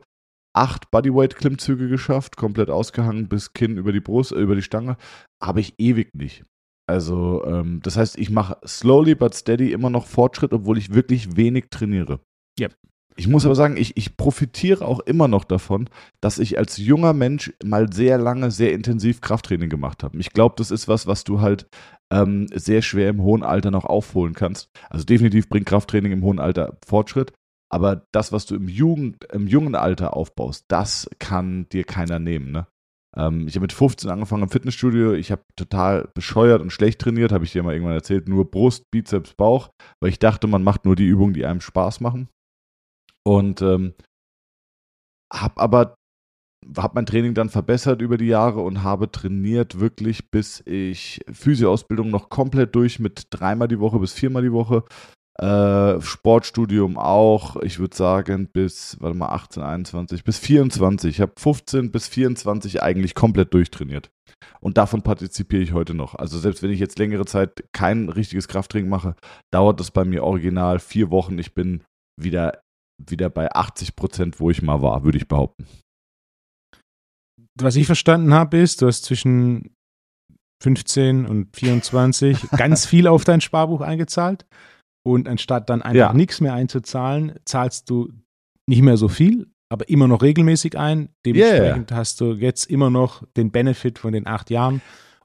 [0.53, 4.97] acht Bodyweight-Klimmzüge geschafft, komplett ausgehangen bis Kinn über die Brust, äh, über die Stange.
[5.41, 6.43] Habe ich ewig nicht.
[6.89, 11.35] Also, ähm, das heißt, ich mache slowly but steady immer noch Fortschritt, obwohl ich wirklich
[11.35, 12.21] wenig trainiere.
[12.59, 12.75] Yep.
[13.17, 15.89] Ich muss aber sagen, ich, ich profitiere auch immer noch davon,
[16.21, 20.17] dass ich als junger Mensch mal sehr lange, sehr intensiv Krafttraining gemacht habe.
[20.19, 21.67] Ich glaube, das ist was, was du halt
[22.11, 24.69] ähm, sehr schwer im hohen Alter noch aufholen kannst.
[24.89, 27.33] Also definitiv bringt Krafttraining im hohen Alter Fortschritt.
[27.69, 32.51] Aber das, was du im, Jugend, im jungen Alter aufbaust, das kann dir keiner nehmen.
[32.51, 32.67] Ne?
[33.15, 35.13] Ähm, ich habe mit 15 angefangen im Fitnessstudio.
[35.13, 38.29] Ich habe total bescheuert und schlecht trainiert, habe ich dir mal irgendwann erzählt.
[38.29, 39.69] Nur Brust, Bizeps, Bauch,
[40.01, 42.29] weil ich dachte, man macht nur die Übungen, die einem Spaß machen.
[43.25, 43.93] Und ähm,
[45.33, 45.95] habe aber
[46.75, 52.09] habe mein Training dann verbessert über die Jahre und habe trainiert wirklich, bis ich Physioausbildung
[52.09, 54.83] noch komplett durch mit dreimal die Woche bis viermal die Woche.
[55.39, 61.15] Äh, Sportstudium auch, ich würde sagen, bis, warte mal, 18, 21, bis 24.
[61.15, 64.09] Ich habe 15 bis 24 eigentlich komplett durchtrainiert.
[64.59, 66.15] Und davon partizipiere ich heute noch.
[66.15, 69.15] Also selbst wenn ich jetzt längere Zeit kein richtiges Krafttraining mache,
[69.51, 71.37] dauert das bei mir original vier Wochen.
[71.37, 71.83] Ich bin
[72.19, 72.59] wieder,
[72.97, 75.67] wieder bei 80 Prozent, wo ich mal war, würde ich behaupten.
[77.59, 79.75] Was ich verstanden habe, ist, du hast zwischen
[80.63, 84.45] 15 und 24 ganz viel auf dein Sparbuch eingezahlt
[85.05, 86.13] und anstatt dann einfach ja.
[86.13, 88.11] nichts mehr einzuzahlen, zahlst du
[88.67, 91.09] nicht mehr so viel, aber immer noch regelmäßig ein.
[91.25, 91.99] Dementsprechend yeah.
[91.99, 94.81] hast du jetzt immer noch den Benefit von den acht Jahren.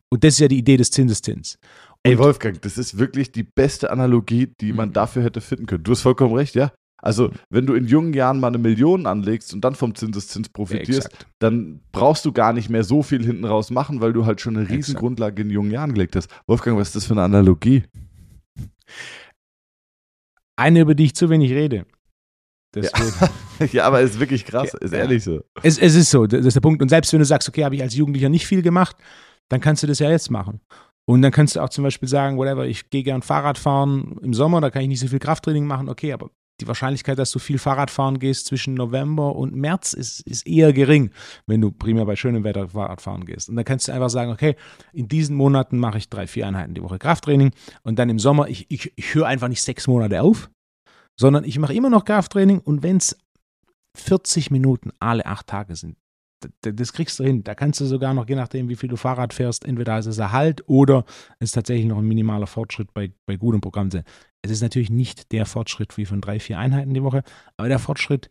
[0.08, 1.58] Und das ist ja die Idee des Zinseszins.
[2.04, 4.92] Ey, Wolfgang, das ist wirklich die beste Analogie, die man mhm.
[4.92, 5.84] dafür hätte finden können.
[5.84, 6.72] Du hast vollkommen recht, ja.
[7.02, 11.12] Also, wenn du in jungen Jahren mal eine Million anlegst und dann vom Zinseszins profitierst,
[11.12, 14.40] ja, dann brauchst du gar nicht mehr so viel hinten raus machen, weil du halt
[14.40, 16.30] schon eine riesen Grundlage in jungen Jahren gelegt hast.
[16.46, 17.82] Wolfgang, was ist das für eine Analogie?
[20.56, 21.86] Eine, über die ich zu wenig rede.
[22.76, 22.88] Ja.
[23.72, 23.84] ja.
[23.84, 25.00] aber ist wirklich krass, ist ja.
[25.00, 25.40] ehrlich so.
[25.62, 26.80] Es, es ist so, das ist der Punkt.
[26.82, 28.96] Und selbst wenn du sagst, okay, habe ich als Jugendlicher nicht viel gemacht,
[29.48, 30.60] dann kannst du das ja jetzt machen.
[31.04, 34.34] Und dann kannst du auch zum Beispiel sagen, whatever, ich gehe gern Fahrrad fahren im
[34.34, 36.30] Sommer, da kann ich nicht so viel Krafttraining machen, okay, aber
[36.62, 40.72] die Wahrscheinlichkeit, dass du viel Fahrrad fahren gehst zwischen November und März, ist, ist eher
[40.72, 41.10] gering,
[41.46, 43.48] wenn du primär bei schönem Wetter Fahrrad fahren gehst.
[43.48, 44.56] Und dann kannst du einfach sagen, okay,
[44.92, 48.48] in diesen Monaten mache ich drei, vier Einheiten die Woche Krafttraining und dann im Sommer,
[48.48, 50.50] ich, ich, ich höre einfach nicht sechs Monate auf,
[51.18, 53.18] sondern ich mache immer noch Krafttraining und wenn es
[53.96, 55.96] 40 Minuten alle acht Tage sind,
[56.62, 57.44] das kriegst du hin.
[57.44, 60.18] Da kannst du sogar noch, je nachdem, wie viel du Fahrrad fährst, entweder ist es
[60.18, 61.04] Erhalt oder
[61.38, 63.90] es ist tatsächlich noch ein minimaler Fortschritt bei, bei gutem Programm.
[64.44, 67.22] Es ist natürlich nicht der Fortschritt wie von drei, vier Einheiten die Woche,
[67.56, 68.30] aber der Fortschritt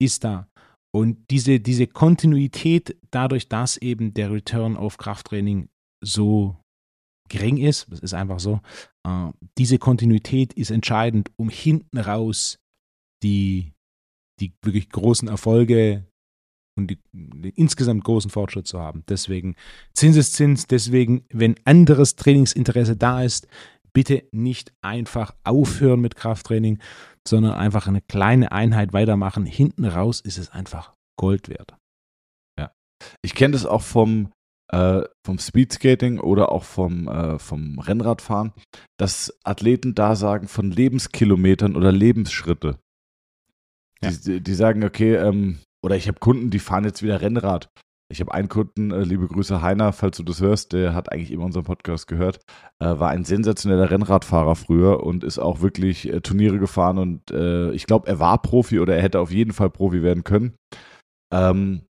[0.00, 0.48] ist da.
[0.94, 5.68] Und diese, diese Kontinuität, dadurch, dass eben der Return auf Krafttraining
[6.02, 6.56] so
[7.28, 8.60] gering ist, das ist einfach so,
[9.06, 12.58] äh, diese Kontinuität ist entscheidend, um hinten raus
[13.22, 13.74] die,
[14.40, 16.06] die wirklich großen Erfolge
[16.78, 19.02] und die, den insgesamt großen Fortschritt zu haben.
[19.08, 19.56] Deswegen
[19.92, 23.48] Zinseszins, deswegen, wenn anderes Trainingsinteresse da ist,
[23.92, 26.78] bitte nicht einfach aufhören mit Krafttraining,
[27.26, 29.46] sondern einfach eine kleine Einheit weitermachen.
[29.46, 31.76] Hinten raus ist es einfach Gold wert.
[32.58, 32.72] Ja.
[33.22, 34.32] Ich kenne das auch vom
[34.70, 38.52] äh, vom Speedskating oder auch vom, äh, vom Rennradfahren,
[38.98, 42.78] dass Athleten da sagen von Lebenskilometern oder Lebensschritte.
[44.04, 47.68] Die, die, die sagen, okay, ähm, oder ich habe Kunden, die fahren jetzt wieder Rennrad.
[48.10, 51.30] Ich habe einen Kunden, äh, liebe Grüße Heiner, falls du das hörst, der hat eigentlich
[51.30, 52.40] immer unseren Podcast gehört,
[52.78, 57.70] äh, war ein sensationeller Rennradfahrer früher und ist auch wirklich äh, Turniere gefahren und äh,
[57.72, 60.54] ich glaube, er war Profi oder er hätte auf jeden Fall Profi werden können.
[61.32, 61.82] Ähm,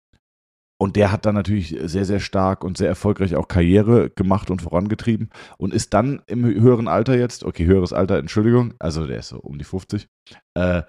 [0.81, 4.63] und der hat dann natürlich sehr, sehr stark und sehr erfolgreich auch Karriere gemacht und
[4.63, 9.29] vorangetrieben und ist dann im höheren Alter jetzt, okay, höheres Alter, Entschuldigung, also der ist
[9.29, 10.07] so um die 50,
[10.55, 10.83] äh,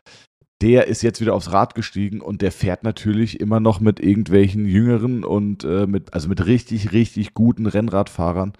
[0.61, 4.65] der ist jetzt wieder aufs Rad gestiegen und der fährt natürlich immer noch mit irgendwelchen
[4.65, 8.53] Jüngeren und äh, mit, also mit richtig, richtig guten Rennradfahrern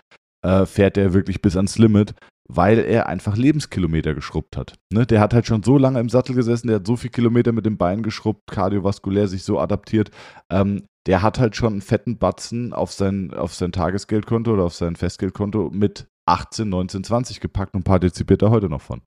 [0.46, 2.16] äh, fährt er wirklich bis ans Limit,
[2.48, 4.76] weil er einfach Lebenskilometer geschrubbt hat.
[4.92, 5.06] Ne?
[5.06, 7.66] Der hat halt schon so lange im Sattel gesessen, der hat so viel Kilometer mit
[7.66, 10.10] dem Bein geschrubbt, kardiovaskulär sich so adaptiert.
[10.50, 14.74] Ähm, der hat halt schon einen fetten Batzen auf sein, auf sein Tagesgeldkonto oder auf
[14.74, 19.02] sein Festgeldkonto mit 18, 19, 20 gepackt und partizipiert da heute noch von.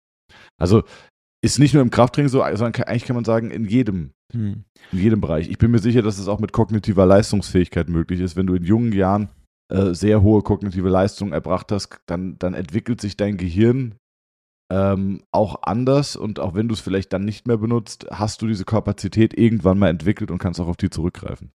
[0.59, 0.83] Also
[1.43, 4.65] ist nicht nur im Krafttraining so, sondern eigentlich kann man sagen, in jedem, hm.
[4.93, 5.49] in jedem Bereich.
[5.51, 8.37] Ich bin mir sicher, dass es auch mit kognitiver Leistungsfähigkeit möglich ist.
[8.37, 9.29] Wenn du in jungen Jahren
[9.69, 13.97] äh, sehr hohe kognitive Leistungen erbracht hast, dann, dann entwickelt sich dein Gehirn
[14.73, 18.47] ähm, auch anders und auch wenn du es vielleicht dann nicht mehr benutzt, hast du
[18.47, 21.53] diese Kapazität irgendwann mal entwickelt und kannst auch auf die zurückgreifen.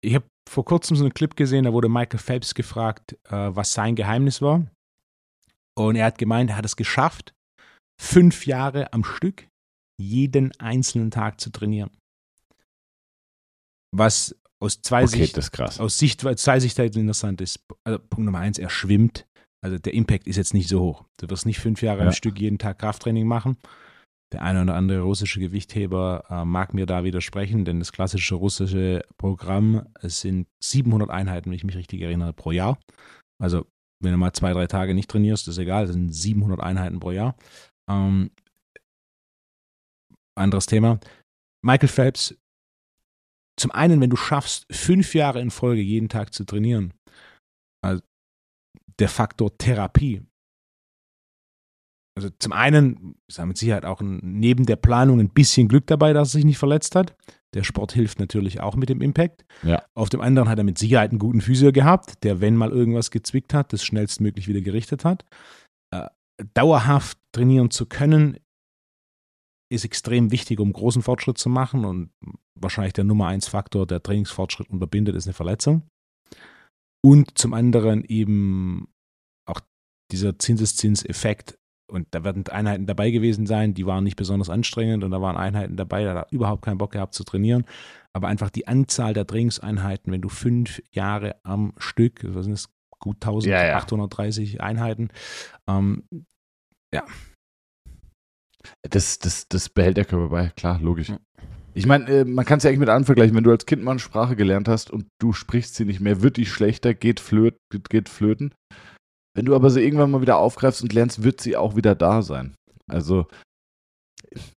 [0.00, 3.72] Ich habe vor kurzem so einen Clip gesehen, da wurde Michael Phelps gefragt, äh, was
[3.72, 4.66] sein Geheimnis war.
[5.76, 7.33] Und er hat gemeint, er hat es geschafft,
[8.00, 9.48] fünf Jahre am Stück
[10.00, 11.90] jeden einzelnen Tag zu trainieren.
[13.94, 17.60] Was aus zwei okay, Sicht, aus Sicht, zwei Sichtweisen interessant ist.
[17.84, 19.26] Also Punkt Nummer eins, er schwimmt.
[19.62, 21.04] Also der Impact ist jetzt nicht so hoch.
[21.18, 22.06] Du wirst nicht fünf Jahre ja.
[22.06, 23.56] am Stück jeden Tag Krafttraining machen.
[24.32, 29.04] Der eine oder andere russische Gewichtheber äh, mag mir da widersprechen, denn das klassische russische
[29.16, 32.78] Programm, es sind 700 Einheiten, wenn ich mich richtig erinnere, pro Jahr.
[33.40, 33.66] Also
[34.02, 37.12] wenn du mal zwei, drei Tage nicht trainierst, ist egal, das sind 700 Einheiten pro
[37.12, 37.36] Jahr.
[37.90, 38.30] Ähm,
[40.36, 40.98] anderes Thema.
[41.64, 42.34] Michael Phelps,
[43.56, 46.92] zum einen, wenn du schaffst, fünf Jahre in Folge jeden Tag zu trainieren,
[47.82, 48.02] also
[48.98, 50.22] der Faktor Therapie.
[52.16, 56.28] Also zum einen ist mit Sicherheit auch neben der Planung ein bisschen Glück dabei, dass
[56.28, 57.16] er sich nicht verletzt hat.
[57.54, 59.44] Der Sport hilft natürlich auch mit dem Impact.
[59.62, 59.84] Ja.
[59.94, 63.10] Auf dem anderen hat er mit Sicherheit einen guten Physio gehabt, der, wenn mal irgendwas
[63.10, 65.24] gezwickt hat, das schnellstmöglich wieder gerichtet hat.
[65.92, 66.08] Äh,
[66.54, 68.38] dauerhaft trainieren zu können,
[69.70, 71.84] ist extrem wichtig, um großen Fortschritt zu machen.
[71.84, 72.10] Und
[72.54, 75.82] wahrscheinlich der Nummer eins Faktor, der Trainingsfortschritt unterbindet, ist eine Verletzung.
[77.02, 78.88] Und zum anderen eben
[79.46, 79.60] auch
[80.10, 81.58] dieser Zinseszinseffekt.
[81.90, 85.36] Und da werden Einheiten dabei gewesen sein, die waren nicht besonders anstrengend und da waren
[85.36, 87.66] Einheiten dabei, da hat er überhaupt keinen Bock gehabt zu trainieren.
[88.14, 92.70] Aber einfach die Anzahl der Trainingseinheiten, wenn du fünf Jahre am Stück, was sind das,
[93.00, 94.64] gut 1830 ja, ja.
[94.64, 95.10] Einheiten.
[95.68, 96.04] Ähm,
[96.94, 97.04] ja.
[98.88, 101.12] Das, das, das behält der Körper bei, klar, logisch.
[101.74, 103.34] Ich meine, äh, man kann es ja eigentlich mit anderen vergleichen.
[103.34, 106.22] Wenn du als Kind mal eine Sprache gelernt hast und du sprichst sie nicht mehr,
[106.22, 107.56] wird die schlechter, geht, flöt,
[107.90, 108.54] geht flöten.
[109.36, 112.22] Wenn du aber sie irgendwann mal wieder aufgreifst und lernst, wird sie auch wieder da
[112.22, 112.54] sein.
[112.86, 113.26] Also,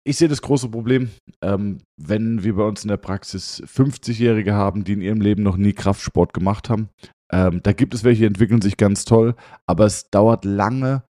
[0.04, 1.10] ich sehe das große Problem,
[1.42, 5.56] ähm, wenn wir bei uns in der Praxis 50-Jährige haben, die in ihrem Leben noch
[5.56, 6.88] nie Kraftsport gemacht haben,
[7.32, 9.34] ähm, da gibt es welche, die entwickeln sich ganz toll,
[9.66, 11.04] aber es dauert lange,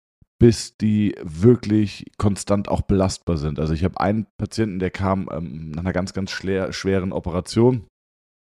[0.44, 3.62] bis die wirklich konstant auch belastbar sind.
[3.62, 7.88] Also ich habe einen Patienten, der kam ähm, nach einer ganz, ganz schweren Operation,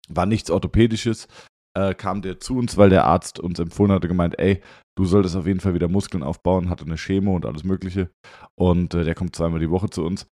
[0.08, 1.28] war nichts Orthopädisches,
[1.76, 4.62] äh, kam der zu uns, weil der Arzt uns empfohlen hatte, gemeint, ey,
[4.96, 8.10] du solltest auf jeden Fall wieder Muskeln aufbauen, hatte eine Chemo und alles Mögliche.
[8.58, 10.26] Und äh, der kommt zweimal die Woche zu uns.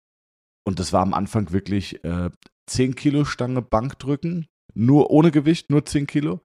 [0.63, 2.29] Und das war am Anfang wirklich äh,
[2.69, 6.39] 10 Kilo Stange Bankdrücken, nur ohne Gewicht, nur 10 Kilo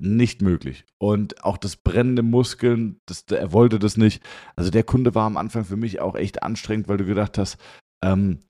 [0.00, 0.84] nicht möglich.
[0.98, 4.22] Und auch das brennende Muskeln, das, er wollte das nicht.
[4.56, 7.58] Also der Kunde war am Anfang für mich auch echt anstrengend, weil du gedacht hast,
[8.04, 8.40] ähm,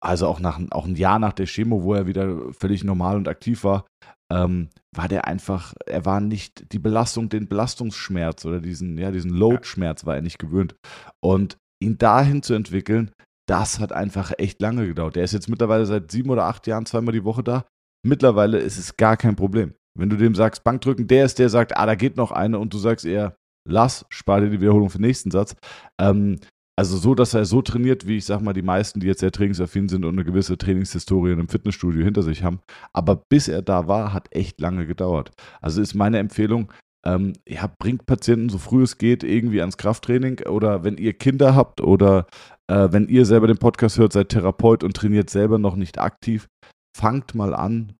[0.00, 3.26] also auch nach auch ein Jahr nach der Chemo, wo er wieder völlig normal und
[3.26, 3.86] aktiv war,
[4.30, 9.30] ähm, war der einfach, er war nicht die Belastung, den Belastungsschmerz oder diesen, ja, diesen
[9.30, 10.74] Load-Schmerz war er nicht gewöhnt.
[11.22, 13.12] Und ihn dahin zu entwickeln,
[13.46, 15.16] das hat einfach echt lange gedauert.
[15.16, 17.66] Der ist jetzt mittlerweile seit sieben oder acht Jahren zweimal die Woche da.
[18.06, 19.74] Mittlerweile ist es gar kein Problem.
[19.98, 22.74] Wenn du dem sagst, Bankdrücken, der ist der, sagt, ah, da geht noch eine und
[22.74, 23.36] du sagst eher,
[23.68, 25.54] lass, spar dir die Wiederholung für den nächsten Satz.
[26.00, 26.38] Ähm,
[26.76, 29.30] also so, dass er so trainiert, wie ich sag mal, die meisten, die jetzt sehr
[29.30, 32.60] trainingsaffin sind und eine gewisse Trainingshistorie in einem Fitnessstudio hinter sich haben.
[32.92, 35.30] Aber bis er da war, hat echt lange gedauert.
[35.60, 36.72] Also ist meine Empfehlung,
[37.06, 41.54] ähm, ja, bringt Patienten so früh es geht irgendwie ans Krafttraining oder wenn ihr Kinder
[41.54, 42.26] habt oder
[42.66, 46.48] äh, wenn ihr selber den Podcast hört, seid Therapeut und trainiert selber noch nicht aktiv,
[46.96, 47.92] fangt mal an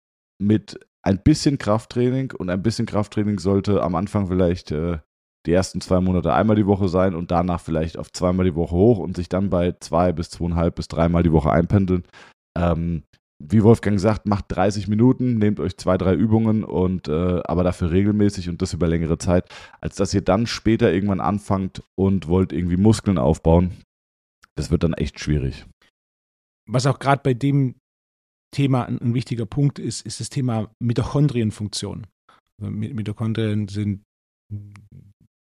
[0.43, 4.99] mit ein bisschen Krafttraining und ein bisschen Krafttraining sollte am Anfang vielleicht äh,
[5.47, 8.75] die ersten zwei Monate einmal die Woche sein und danach vielleicht auf zweimal die Woche
[8.75, 12.05] hoch und sich dann bei zwei bis zweieinhalb bis dreimal die Woche einpendeln.
[12.57, 13.03] Ähm,
[13.39, 17.91] wie Wolfgang sagt, macht 30 Minuten, nehmt euch zwei, drei Übungen und äh, aber dafür
[17.91, 19.49] regelmäßig und das über längere Zeit,
[19.83, 23.73] als dass ihr dann später irgendwann anfangt und wollt irgendwie Muskeln aufbauen.
[24.57, 25.67] Das wird dann echt schwierig.
[26.67, 27.75] Was auch gerade bei dem
[28.55, 32.07] Thema ein, wichtiger Punkt ist, ist das Thema Mitochondrienfunktion.
[32.63, 34.03] Also Mitochondrien sind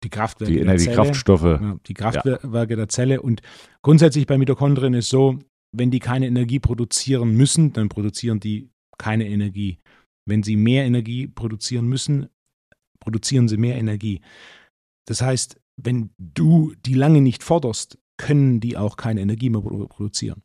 [0.03, 1.79] die Kraftwerke die, der die Zelle, Kraftstoffe.
[1.87, 2.75] die Kraftwerke ja.
[2.75, 3.21] der Zelle.
[3.21, 3.41] Und
[3.81, 5.39] grundsätzlich bei Mitochondrien ist so,
[5.75, 9.79] wenn die keine Energie produzieren müssen, dann produzieren die keine Energie.
[10.27, 12.27] Wenn sie mehr Energie produzieren müssen,
[12.99, 14.21] produzieren sie mehr Energie.
[15.07, 20.43] Das heißt, wenn du die lange nicht forderst, können die auch keine Energie mehr produzieren.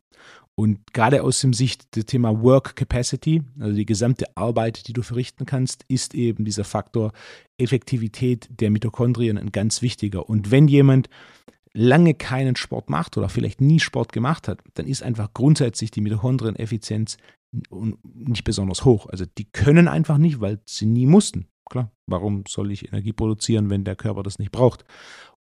[0.57, 5.03] Und gerade aus dem Sicht des Thema Work Capacity, also die gesamte Arbeit, die du
[5.03, 7.13] verrichten kannst, ist eben dieser Faktor
[7.59, 10.29] Effektivität der Mitochondrien ein ganz wichtiger.
[10.29, 11.09] Und wenn jemand
[11.73, 16.01] lange keinen Sport macht oder vielleicht nie Sport gemacht hat, dann ist einfach grundsätzlich die
[16.01, 17.17] Mitochondrieneffizienz
[18.15, 19.09] nicht besonders hoch.
[19.09, 21.47] Also die können einfach nicht, weil sie nie mussten.
[21.69, 24.85] Klar, warum soll ich Energie produzieren, wenn der Körper das nicht braucht?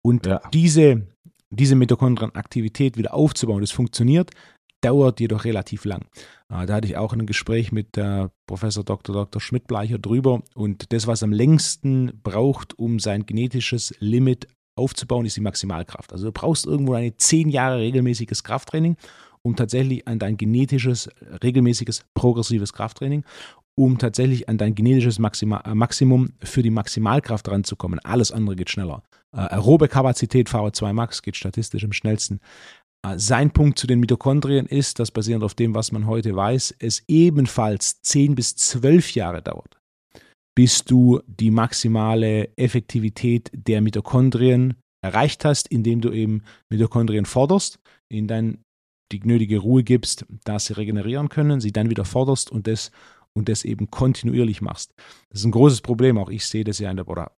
[0.01, 0.41] Und ja.
[0.53, 1.07] diese,
[1.49, 4.31] diese Mitochondrienaktivität wieder aufzubauen, das funktioniert,
[4.81, 6.05] dauert jedoch relativ lang.
[6.47, 9.13] Ah, da hatte ich auch ein Gespräch mit der Professor Dr.
[9.13, 9.41] Dr.
[9.41, 15.41] Schmidt-Bleicher drüber und das, was am längsten braucht, um sein genetisches Limit aufzubauen, ist die
[15.41, 16.11] Maximalkraft.
[16.13, 18.95] Also du brauchst irgendwo eine zehn Jahre regelmäßiges Krafttraining,
[19.41, 21.09] um tatsächlich an dein genetisches,
[21.43, 23.23] regelmäßiges, progressives Krafttraining,
[23.75, 27.99] um tatsächlich an dein genetisches Maxima, äh, Maximum für die Maximalkraft ranzukommen.
[27.99, 29.03] Alles andere geht schneller.
[29.31, 32.41] Äh, aerobe Kapazität VO2 Max geht statistisch am schnellsten.
[33.05, 36.75] Äh, sein Punkt zu den Mitochondrien ist, dass basierend auf dem, was man heute weiß,
[36.79, 39.79] es ebenfalls 10 bis 12 Jahre dauert,
[40.55, 48.27] bis du die maximale Effektivität der Mitochondrien erreicht hast, indem du eben Mitochondrien forderst, ihnen
[48.27, 48.57] dann
[49.11, 52.91] die nötige Ruhe gibst, dass sie regenerieren können, sie dann wieder forderst und das,
[53.33, 54.93] und das eben kontinuierlich machst.
[55.29, 57.31] Das ist ein großes Problem, auch ich sehe das ja in der, oder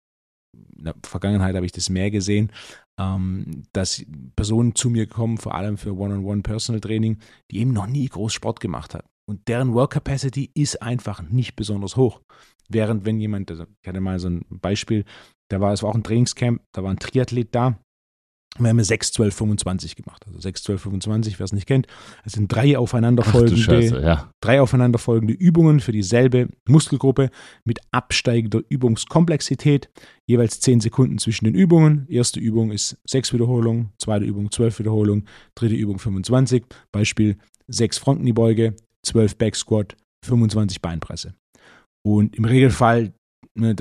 [0.53, 2.53] in der Vergangenheit habe ich das mehr gesehen,
[2.99, 4.05] ähm, dass
[4.37, 7.19] Personen zu mir kommen, vor allem für One-on-One-Personal-Training,
[7.51, 9.07] die eben noch nie groß Sport gemacht haben.
[9.27, 12.21] Und deren Work Capacity ist einfach nicht besonders hoch.
[12.69, 15.05] Während wenn jemand, also ich hatte mal so ein Beispiel,
[15.49, 17.79] da war es war auch ein Trainingscamp, da war ein Triathlet da,
[18.59, 20.25] wir haben 6, 12, 25 gemacht.
[20.27, 21.87] Also 6, 12, 25, wer es nicht kennt.
[22.25, 24.31] Es sind drei aufeinanderfolgende, Scheiße, ja.
[24.41, 27.31] drei aufeinanderfolgende Übungen für dieselbe Muskelgruppe
[27.65, 29.89] mit absteigender Übungskomplexität.
[30.27, 32.07] Jeweils 10 Sekunden zwischen den Übungen.
[32.09, 36.65] Erste Übung ist 6 Wiederholungen, zweite Übung 12 Wiederholungen, dritte Übung 25.
[36.91, 37.37] Beispiel
[37.69, 41.35] 6 Frontenkniebeuge, 12 Back Squat, 25 Beinpresse.
[42.03, 43.13] Und im Regelfall,
[43.55, 43.75] ne,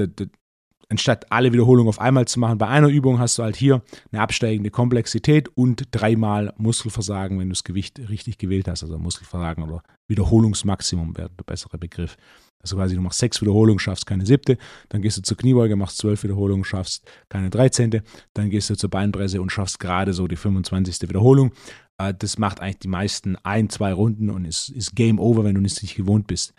[0.89, 4.21] anstatt alle Wiederholungen auf einmal zu machen, bei einer Übung hast du halt hier eine
[4.21, 8.83] absteigende Komplexität und dreimal Muskelversagen, wenn du das Gewicht richtig gewählt hast.
[8.83, 12.17] Also Muskelversagen oder Wiederholungsmaximum wäre der bessere Begriff.
[12.61, 14.57] Also quasi du machst sechs Wiederholungen, schaffst keine siebte,
[14.89, 18.89] dann gehst du zur Kniebeuge, machst zwölf Wiederholungen, schaffst keine dreizehnte, dann gehst du zur
[18.89, 21.07] Beinpresse und schaffst gerade so die 25.
[21.07, 21.53] Wiederholung.
[21.97, 25.55] Äh, das macht eigentlich die meisten ein, zwei Runden und ist, ist Game Over, wenn
[25.55, 26.53] du es nicht gewohnt bist.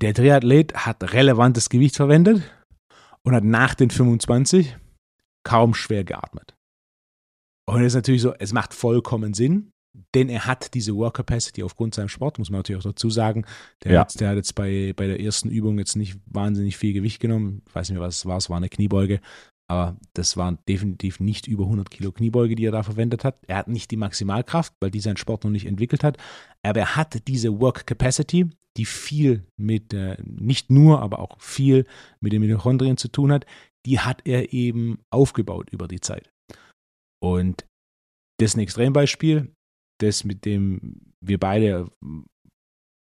[0.00, 2.42] Der Triathlet hat relevantes Gewicht verwendet,
[3.24, 4.76] und hat nach den 25
[5.44, 6.54] kaum schwer geatmet.
[7.66, 9.70] Und es ist natürlich so, es macht vollkommen Sinn,
[10.14, 13.46] denn er hat diese Work Capacity aufgrund seinem Sport, muss man natürlich auch dazu sagen.
[13.84, 14.00] Der, ja.
[14.00, 17.62] hat, der hat jetzt bei, bei der ersten Übung jetzt nicht wahnsinnig viel Gewicht genommen.
[17.68, 19.20] Ich weiß nicht mehr, was es war, es war eine Kniebeuge.
[19.66, 23.38] Aber das waren definitiv nicht über 100 Kilo Kniebeuge, die er da verwendet hat.
[23.46, 26.18] Er hat nicht die Maximalkraft, weil die sein Sport noch nicht entwickelt hat.
[26.62, 31.86] Aber er hat diese Work Capacity, die viel mit, äh, nicht nur, aber auch viel
[32.20, 33.46] mit den Mitochondrien zu tun hat.
[33.86, 36.30] Die hat er eben aufgebaut über die Zeit.
[37.22, 37.66] Und
[38.38, 39.52] das ist ein Extrembeispiel.
[40.00, 41.90] Das, mit dem wir beide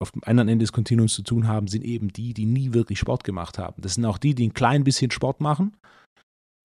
[0.01, 2.99] auf dem anderen Ende des Kontinuums zu tun haben, sind eben die, die nie wirklich
[2.99, 3.81] Sport gemacht haben.
[3.83, 5.77] Das sind auch die, die ein klein bisschen Sport machen,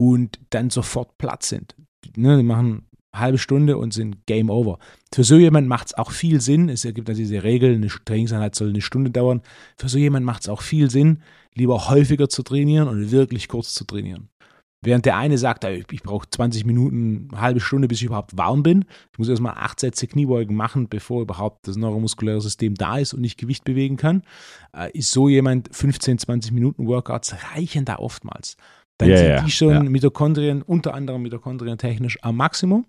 [0.02, 1.76] und dann sofort platt sind.
[2.18, 4.80] Ne, die machen halbe Stunde und sind Game Over.
[5.14, 6.70] Für so jemand macht es auch viel Sinn.
[6.70, 9.42] Es gibt ja diese Regel, eine Trainingseinheit soll eine Stunde dauern.
[9.78, 11.22] Für so jemand macht es auch viel Sinn,
[11.54, 14.30] lieber häufiger zu trainieren und wirklich kurz zu trainieren.
[14.84, 18.64] Während der eine sagt, ich brauche 20 Minuten, eine halbe Stunde, bis ich überhaupt warm
[18.64, 18.86] bin.
[19.12, 23.24] Ich muss erstmal acht Sätze Kniebeugen machen, bevor überhaupt das neuromuskuläre System da ist und
[23.24, 24.24] ich Gewicht bewegen kann.
[24.76, 28.58] Äh, ist so jemand, 15, 20 Minuten Workouts reichen da oftmals
[29.02, 29.84] dann ja, sind ja, die schon ja.
[29.84, 32.86] Mitochondrien, unter anderem Mitochondrien technisch am Maximum.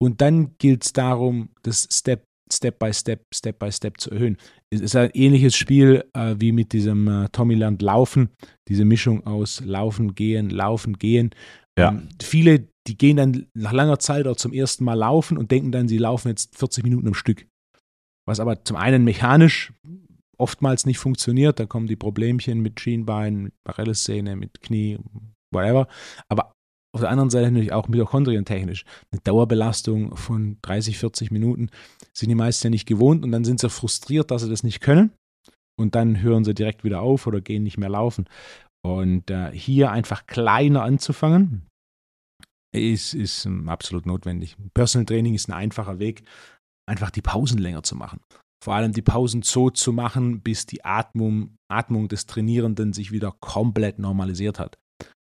[0.00, 4.38] Und dann gilt es darum, das Step Step by Step, Step by Step zu erhöhen.
[4.70, 8.30] Es ist ein ähnliches Spiel äh, wie mit diesem äh, Tommyland Laufen,
[8.68, 11.30] diese Mischung aus Laufen, Gehen, Laufen, Gehen.
[11.78, 11.90] Ja.
[11.90, 15.72] Ähm, viele, die gehen dann nach langer Zeit auch zum ersten Mal laufen und denken
[15.72, 17.46] dann, sie laufen jetzt 40 Minuten am Stück.
[18.26, 19.72] Was aber zum einen mechanisch
[20.38, 24.98] oftmals nicht funktioniert, da kommen die Problemchen mit Schienbein, mit Parallelszene, mit Knie,
[25.52, 25.88] whatever.
[26.28, 26.52] Aber
[26.94, 28.84] auf der anderen Seite natürlich auch mitochondrientechnisch.
[29.12, 31.70] Eine Dauerbelastung von 30, 40 Minuten
[32.16, 34.80] sind die meisten ja nicht gewohnt und dann sind sie frustriert, dass sie das nicht
[34.80, 35.12] können.
[35.78, 38.28] Und dann hören sie direkt wieder auf oder gehen nicht mehr laufen.
[38.84, 41.68] Und äh, hier einfach kleiner anzufangen,
[42.74, 44.56] ist, ist um, absolut notwendig.
[44.74, 46.22] Personal Training ist ein einfacher Weg,
[46.88, 48.20] einfach die Pausen länger zu machen.
[48.62, 53.32] Vor allem die Pausen so zu machen, bis die Atmung, Atmung des Trainierenden sich wieder
[53.40, 54.78] komplett normalisiert hat.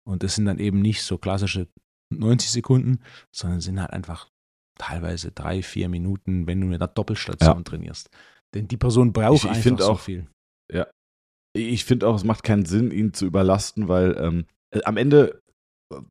[0.07, 1.67] Und das sind dann eben nicht so klassische
[2.11, 2.99] 90 Sekunden,
[3.33, 4.29] sondern sind halt einfach
[4.77, 7.63] teilweise drei, vier Minuten, wenn du mit einer Doppelstation ja.
[7.63, 8.09] trainierst.
[8.53, 10.27] Denn die Person braucht ich, ich einfach so viel.
[10.71, 10.87] Ja.
[11.53, 15.41] Ich finde auch, es macht keinen Sinn, ihn zu überlasten, weil ähm, äh, am Ende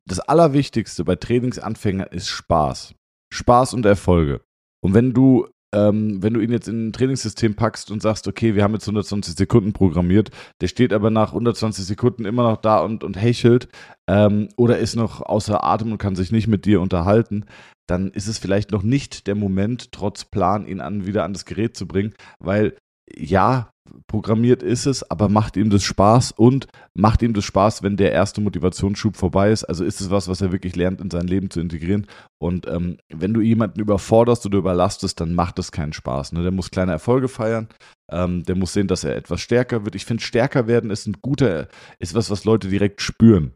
[0.05, 2.93] das Allerwichtigste bei Trainingsanfängern ist Spaß.
[3.33, 4.41] Spaß und Erfolge.
[4.83, 8.55] Und wenn du ähm, wenn du ihn jetzt in ein Trainingssystem packst und sagst, okay,
[8.55, 12.79] wir haben jetzt 120 Sekunden programmiert, der steht aber nach 120 Sekunden immer noch da
[12.79, 13.69] und, und hechelt
[14.07, 17.45] ähm, oder ist noch außer Atem und kann sich nicht mit dir unterhalten,
[17.87, 21.45] dann ist es vielleicht noch nicht der Moment, trotz Plan, ihn an, wieder an das
[21.45, 22.77] Gerät zu bringen, weil
[23.13, 23.70] ja,
[24.07, 28.11] programmiert ist es, aber macht ihm das Spaß und macht ihm das Spaß, wenn der
[28.11, 29.63] erste Motivationsschub vorbei ist.
[29.63, 32.07] Also ist es was, was er wirklich lernt, in sein Leben zu integrieren.
[32.39, 36.33] Und ähm, wenn du jemanden überforderst oder überlastest, dann macht das keinen Spaß.
[36.33, 36.43] Ne?
[36.43, 37.67] Der muss kleine Erfolge feiern.
[38.11, 39.95] Ähm, der muss sehen, dass er etwas stärker wird.
[39.95, 41.67] Ich finde, stärker werden ist ein guter,
[41.99, 43.53] ist was, was Leute direkt spüren.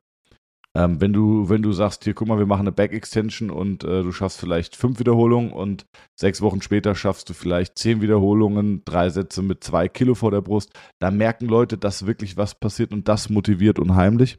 [0.76, 4.03] Ähm, wenn du, wenn du sagst, hier, guck mal, wir machen eine Back-Extension und äh,
[4.03, 5.86] du schaffst vielleicht fünf Wiederholungen und
[6.19, 10.41] sechs Wochen später schaffst du vielleicht zehn Wiederholungen, drei Sätze mit zwei Kilo vor der
[10.41, 14.38] Brust, da merken Leute, dass wirklich was passiert und das motiviert unheimlich.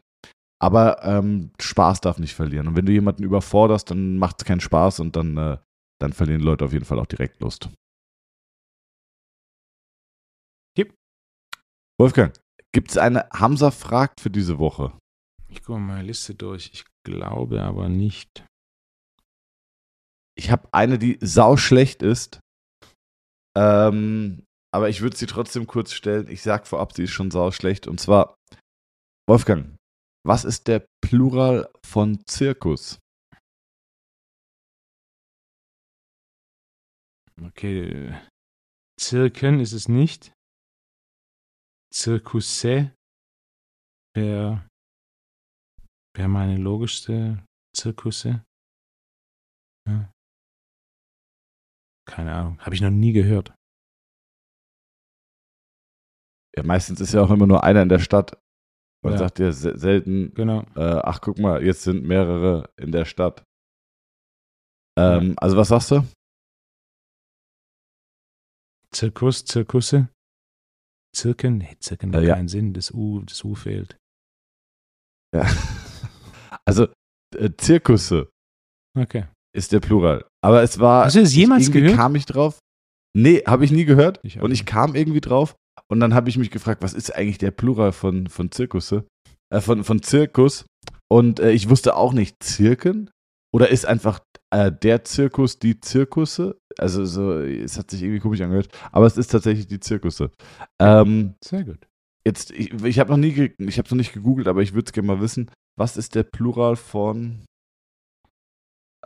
[0.58, 2.68] Aber ähm, Spaß darf nicht verlieren.
[2.68, 5.58] Und wenn du jemanden überforderst, dann macht es keinen Spaß und dann, äh,
[6.00, 7.70] dann verlieren Leute auf jeden Fall auch direkt Lust.
[11.98, 12.38] Wolfgang,
[12.72, 14.92] gibt es eine Hamza fragt für diese Woche?
[15.48, 16.70] Ich gucke mal meine Liste durch.
[16.72, 18.44] Ich glaube aber nicht.
[20.36, 22.40] Ich habe eine, die sau schlecht ist.
[23.56, 24.44] Ähm,
[24.74, 26.28] aber ich würde sie trotzdem kurz stellen.
[26.28, 27.86] Ich sage vorab, sie ist schon sau schlecht.
[27.86, 28.36] Und zwar,
[29.28, 29.76] Wolfgang,
[30.26, 32.98] was ist der Plural von Zirkus?
[37.42, 38.14] Okay.
[38.98, 40.32] Zirken ist es nicht.
[41.92, 42.94] Zirkusse
[44.14, 44.68] wäre
[46.16, 47.44] wäre meine logischste
[47.74, 48.44] Zirkusse.
[49.88, 50.10] Ja.
[52.08, 53.54] Keine Ahnung, habe ich noch nie gehört.
[56.56, 58.40] Ja, meistens ist ja auch immer nur einer in der Stadt.
[59.04, 59.18] Man ja.
[59.18, 60.62] sagt ja selten, genau.
[60.74, 63.44] Äh, ach guck mal, jetzt sind mehrere in der Stadt.
[64.98, 65.34] Ähm, ja.
[65.36, 66.06] Also was sagst du?
[68.90, 70.08] Zirkus, Zirkusse?
[71.14, 71.58] Zirken?
[71.58, 73.98] Nee, Zirken hat äh, keinen Sinn, das U, das U fehlt.
[75.34, 75.46] Ja.
[76.66, 76.88] Also
[77.36, 78.28] äh, Zirkusse.
[78.98, 79.24] Okay.
[79.54, 80.24] Ist der Plural.
[80.44, 81.06] Aber es war.
[81.06, 81.96] Hast du das jemals irgendwie gehört?
[81.96, 82.58] kam ich drauf.
[83.16, 84.20] Nee, habe ich nie gehört.
[84.22, 85.56] Ich und ich kam irgendwie drauf.
[85.88, 89.06] Und dann habe ich mich gefragt, was ist eigentlich der Plural von, von Zirkusse?
[89.50, 90.66] Äh, von, von Zirkus.
[91.08, 93.10] Und äh, ich wusste auch nicht, Zirken?
[93.54, 96.58] Oder ist einfach äh, der Zirkus die Zirkusse?
[96.78, 98.68] Also so, es hat sich irgendwie komisch angehört.
[98.92, 100.30] Aber es ist tatsächlich die Zirkusse.
[100.80, 101.86] Ähm, Sehr gut.
[102.26, 104.92] Jetzt, ich, ich habe noch nie, ich habe noch nicht gegoogelt, aber ich würde es
[104.92, 105.48] gerne mal wissen.
[105.78, 107.46] Was ist der Plural von,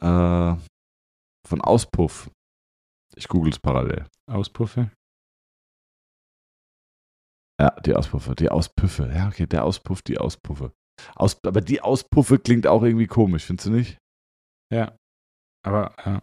[0.00, 0.56] äh,
[1.46, 2.30] von Auspuff?
[3.16, 4.06] Ich google es parallel.
[4.26, 4.90] Auspuffe?
[7.60, 9.12] Ja, die Auspuffe, die Auspüffe.
[9.14, 10.72] Ja, okay, der Auspuff, die Auspuffe.
[11.14, 13.98] Aus, aber die Auspuffe klingt auch irgendwie komisch, findest du nicht?
[14.72, 14.96] Ja,
[15.62, 16.22] aber ja.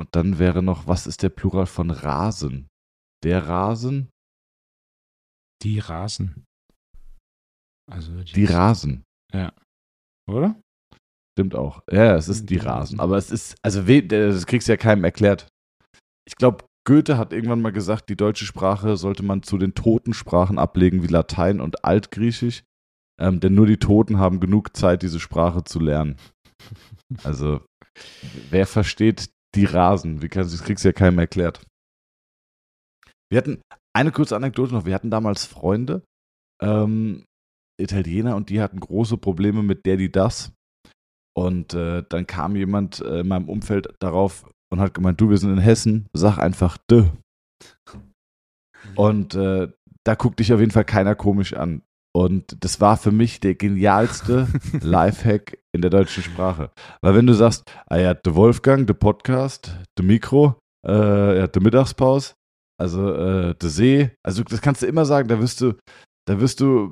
[0.00, 2.68] Und dann wäre noch, was ist der Plural von Rasen?
[3.22, 4.08] Der Rasen?
[5.62, 6.46] Die Rasen.
[7.86, 9.04] Also die, die Rasen.
[9.30, 9.52] Ja.
[10.26, 10.58] Oder?
[11.34, 11.82] Stimmt auch.
[11.90, 12.98] Ja, es ist die, die Rasen.
[12.98, 13.00] Rasen.
[13.00, 15.48] Aber es ist, also das kriegst du ja keinem erklärt.
[16.26, 20.14] Ich glaube, Goethe hat irgendwann mal gesagt, die deutsche Sprache sollte man zu den toten
[20.14, 22.62] Sprachen ablegen wie Latein und Altgriechisch.
[23.20, 26.16] Ähm, denn nur die Toten haben genug Zeit, diese Sprache zu lernen.
[27.24, 27.60] Also,
[28.50, 30.22] wer versteht die Rasen?
[30.22, 31.64] Wie kannst, das kriegst du ja keinem erklärt.
[33.30, 33.62] Wir hatten
[33.94, 34.84] eine kurze Anekdote noch.
[34.86, 36.02] Wir hatten damals Freunde,
[36.62, 37.24] ähm,
[37.80, 40.52] Italiener, und die hatten große Probleme mit der, die das.
[41.36, 45.38] Und äh, dann kam jemand äh, in meinem Umfeld darauf und hat gemeint, du, wir
[45.38, 47.06] sind in Hessen, sag einfach de.
[48.96, 49.72] Und äh,
[50.04, 51.82] da guckt dich auf jeden Fall keiner komisch an.
[52.12, 54.48] Und das war für mich der genialste
[54.80, 56.70] Lifehack in der deutschen Sprache.
[57.02, 61.62] Weil wenn du sagst, ah ja, der Wolfgang, der Podcast, der Mikro, äh, ja, der
[61.62, 62.34] Mittagspause,
[62.80, 65.74] also äh, der See, also das kannst du immer sagen, da wirst du,
[66.26, 66.90] da wirst du,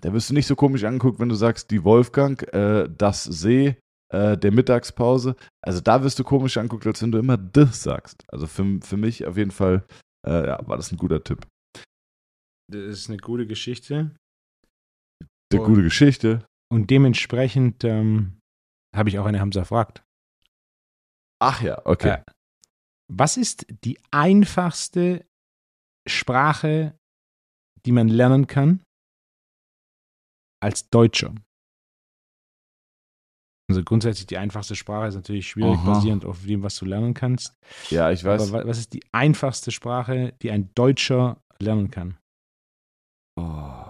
[0.00, 3.76] da wirst du nicht so komisch angeguckt, wenn du sagst, die Wolfgang, äh, das See,
[4.12, 5.36] äh, der Mittagspause.
[5.62, 8.24] Also da wirst du komisch angeguckt, als wenn du immer das sagst.
[8.28, 9.84] Also für, für mich auf jeden Fall
[10.26, 11.46] äh, ja, war das ein guter Tipp.
[12.70, 14.10] Das ist eine gute Geschichte.
[15.52, 16.46] Eine gute Geschichte.
[16.72, 18.40] Und dementsprechend ähm,
[18.94, 20.02] habe ich auch eine Hamza fragt.
[21.40, 22.08] Ach ja, okay.
[22.08, 22.24] Äh,
[23.12, 25.26] was ist die einfachste
[26.08, 26.98] Sprache,
[27.84, 28.82] die man lernen kann
[30.62, 31.34] als Deutscher?
[33.68, 35.94] Also grundsätzlich die einfachste Sprache ist natürlich schwierig, Aha.
[35.94, 37.54] basierend auf dem, was du lernen kannst.
[37.90, 38.52] Ja, ich weiß.
[38.52, 42.18] Aber was ist die einfachste Sprache, die ein Deutscher lernen kann?
[43.36, 43.83] Oh.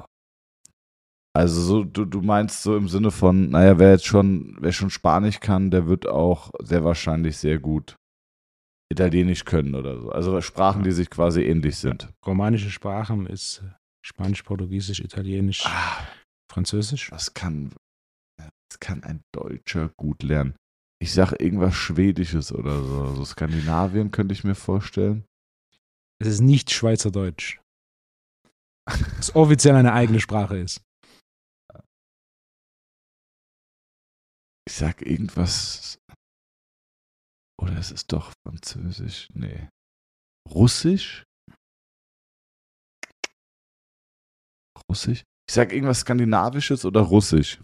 [1.37, 4.91] Also so, du, du meinst so im Sinne von, naja, wer jetzt schon, wer schon
[4.91, 7.97] Spanisch kann, der wird auch sehr wahrscheinlich sehr gut
[8.91, 10.11] Italienisch können oder so.
[10.11, 12.09] Also Sprachen, die sich quasi ähnlich sind.
[12.24, 13.64] Romanische Sprachen ist
[14.07, 16.07] Spanisch, Portugiesisch, Italienisch, ah,
[16.53, 17.11] Französisch.
[17.11, 17.72] Das kann,
[18.39, 20.55] das kann ein Deutscher gut lernen.
[21.01, 23.03] Ich sage irgendwas Schwedisches oder so.
[23.03, 25.24] Also Skandinavien könnte ich mir vorstellen.
[26.20, 27.59] Es ist nicht Schweizerdeutsch.
[29.16, 30.80] Das offiziell eine eigene Sprache ist.
[34.67, 35.99] Ich sag irgendwas.
[37.61, 39.29] Oder es ist doch Französisch.
[39.35, 39.69] Nee.
[40.49, 41.25] Russisch?
[44.91, 45.25] Russisch?
[45.49, 47.61] Ich sag irgendwas Skandinavisches oder Russisch.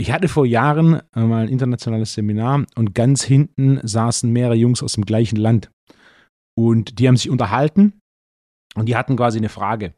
[0.00, 4.92] Ich hatte vor Jahren mal ein internationales Seminar und ganz hinten saßen mehrere Jungs aus
[4.92, 5.70] dem gleichen Land.
[6.56, 8.00] Und die haben sich unterhalten
[8.76, 9.94] und die hatten quasi eine Frage.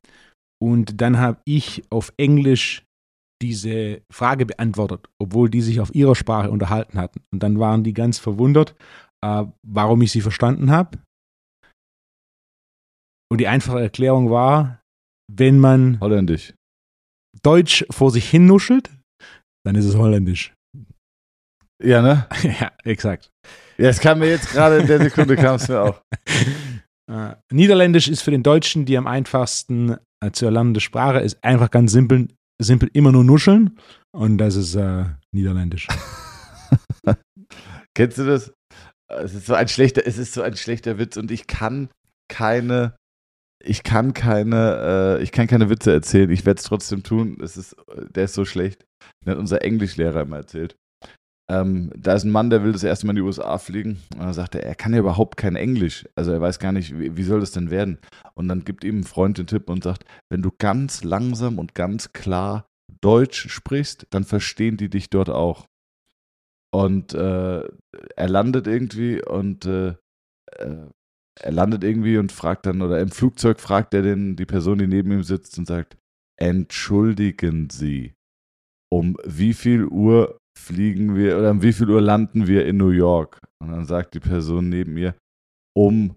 [0.63, 2.87] Und dann habe ich auf Englisch
[3.43, 7.21] diese Frage beantwortet, obwohl die sich auf ihrer Sprache unterhalten hatten.
[7.33, 8.75] Und dann waren die ganz verwundert,
[9.25, 10.99] äh, warum ich sie verstanden habe.
[13.31, 14.83] Und die einfache Erklärung war,
[15.33, 16.55] wenn man Holländisch.
[17.43, 18.91] Deutsch vor sich hin nuschelt,
[19.65, 20.53] dann ist es Holländisch.
[21.83, 22.27] Ja, ne?
[22.61, 23.31] ja, exakt.
[23.79, 26.03] Ja, es kam mir jetzt gerade in der Sekunde, kam es mir auch.
[27.11, 31.73] Äh, Niederländisch ist für den Deutschen die am einfachsten äh, zu erlernende Sprache, ist einfach
[31.73, 32.29] ganz simpel,
[32.61, 33.79] simpel immer nur nuscheln
[34.13, 35.89] und das ist äh, Niederländisch.
[37.95, 38.53] Kennst du das?
[39.09, 41.89] Es ist so ein schlechter, es ist so ein schlechter Witz und ich kann
[42.29, 42.95] keine,
[43.63, 46.31] ich kann keine, äh, ich kann keine Witze erzählen.
[46.31, 47.39] Ich werde es trotzdem tun.
[47.43, 47.77] Es ist,
[48.15, 48.85] der ist so schlecht.
[49.25, 50.77] Den hat unser Englischlehrer immer erzählt.
[51.51, 53.99] Ähm, da ist ein Mann, der will das erste Mal in die USA fliegen.
[54.15, 56.09] Und dann sagt er, er kann ja überhaupt kein Englisch.
[56.15, 57.99] Also er weiß gar nicht, wie, wie soll das denn werden?
[58.35, 61.75] Und dann gibt ihm ein Freund den Tipp und sagt, wenn du ganz langsam und
[61.75, 62.67] ganz klar
[63.01, 65.67] Deutsch sprichst, dann verstehen die dich dort auch.
[66.73, 67.63] Und äh,
[68.17, 69.97] er landet irgendwie und äh,
[70.53, 70.87] äh,
[71.41, 74.87] er landet irgendwie und fragt dann, oder im Flugzeug fragt er den, die Person, die
[74.87, 75.97] neben ihm sitzt und sagt,
[76.39, 78.13] entschuldigen Sie,
[78.93, 82.91] um wie viel Uhr fliegen wir oder um wie viel Uhr landen wir in New
[82.91, 83.39] York?
[83.63, 85.15] Und dann sagt die Person neben mir,
[85.77, 86.17] um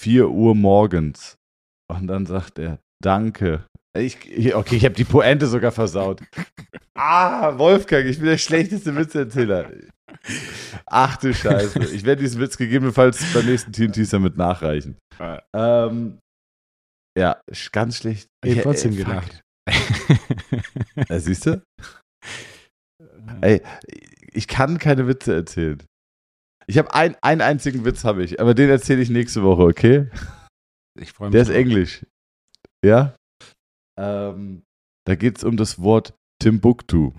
[0.00, 1.36] 4 Uhr morgens.
[1.90, 3.66] Und dann sagt er, danke.
[3.96, 4.16] Ich,
[4.54, 6.22] okay, ich habe die Pointe sogar versaut.
[6.96, 9.68] Ah, Wolfgang, ich bin der schlechteste Witzerzähler.
[10.86, 11.80] Ach du Scheiße.
[11.92, 14.96] Ich werde diesen Witz gegebenenfalls beim nächsten TNT mit nachreichen.
[15.52, 16.20] Ähm,
[17.18, 17.40] ja,
[17.72, 18.28] ganz schlecht.
[18.44, 19.42] Ich habe trotzdem gedacht.
[21.08, 21.62] Ja, siehst du?
[23.40, 23.62] Ey,
[24.32, 25.82] ich kann keine Witze erzählen.
[26.66, 30.10] Ich habe ein, einen einzigen Witz, habe ich, aber den erzähle ich nächste Woche, okay?
[30.98, 31.32] Ich freue mich.
[31.32, 31.56] Der ist drauf.
[31.56, 32.06] Englisch.
[32.84, 33.14] Ja?
[33.98, 34.62] Ähm,
[35.06, 37.12] da geht es um das Wort Timbuktu.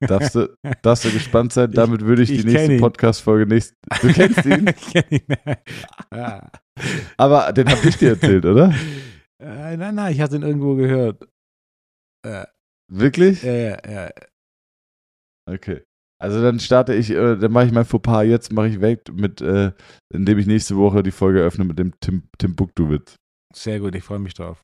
[0.00, 1.72] darfst, du, darfst du gespannt sein?
[1.72, 3.74] Damit würde ich, ich die nächste Podcast-Folge nicht.
[4.00, 4.66] Du kennst ihn?
[4.76, 5.36] ich kenn ihn.
[6.14, 6.50] Ja.
[7.16, 8.74] Aber den habe ich dir erzählt, oder?
[9.40, 11.28] Äh, nein, nein, ich hatte ihn irgendwo gehört.
[12.26, 12.46] Äh,
[12.90, 13.42] Wirklich?
[13.42, 14.10] Ja, ja, ja.
[15.48, 15.82] Okay.
[16.20, 19.40] Also dann starte ich, äh, dann mache ich mein Fauxpas jetzt, mache ich weg mit,
[19.40, 19.72] äh,
[20.12, 23.16] indem ich nächste Woche die Folge öffne mit dem Tim, Timbuktu-Witz.
[23.54, 24.62] Sehr gut, ich freue mich drauf.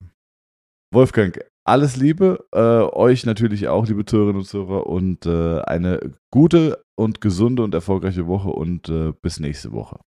[0.92, 6.82] Wolfgang, alles Liebe, äh, euch natürlich auch, liebe Zuhörerinnen und Zuhörer, und äh, eine gute
[6.98, 10.00] und gesunde und erfolgreiche Woche und äh, bis nächste Woche.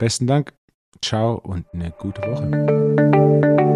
[0.00, 0.54] Besten Dank,
[1.02, 3.67] ciao und eine gute Woche.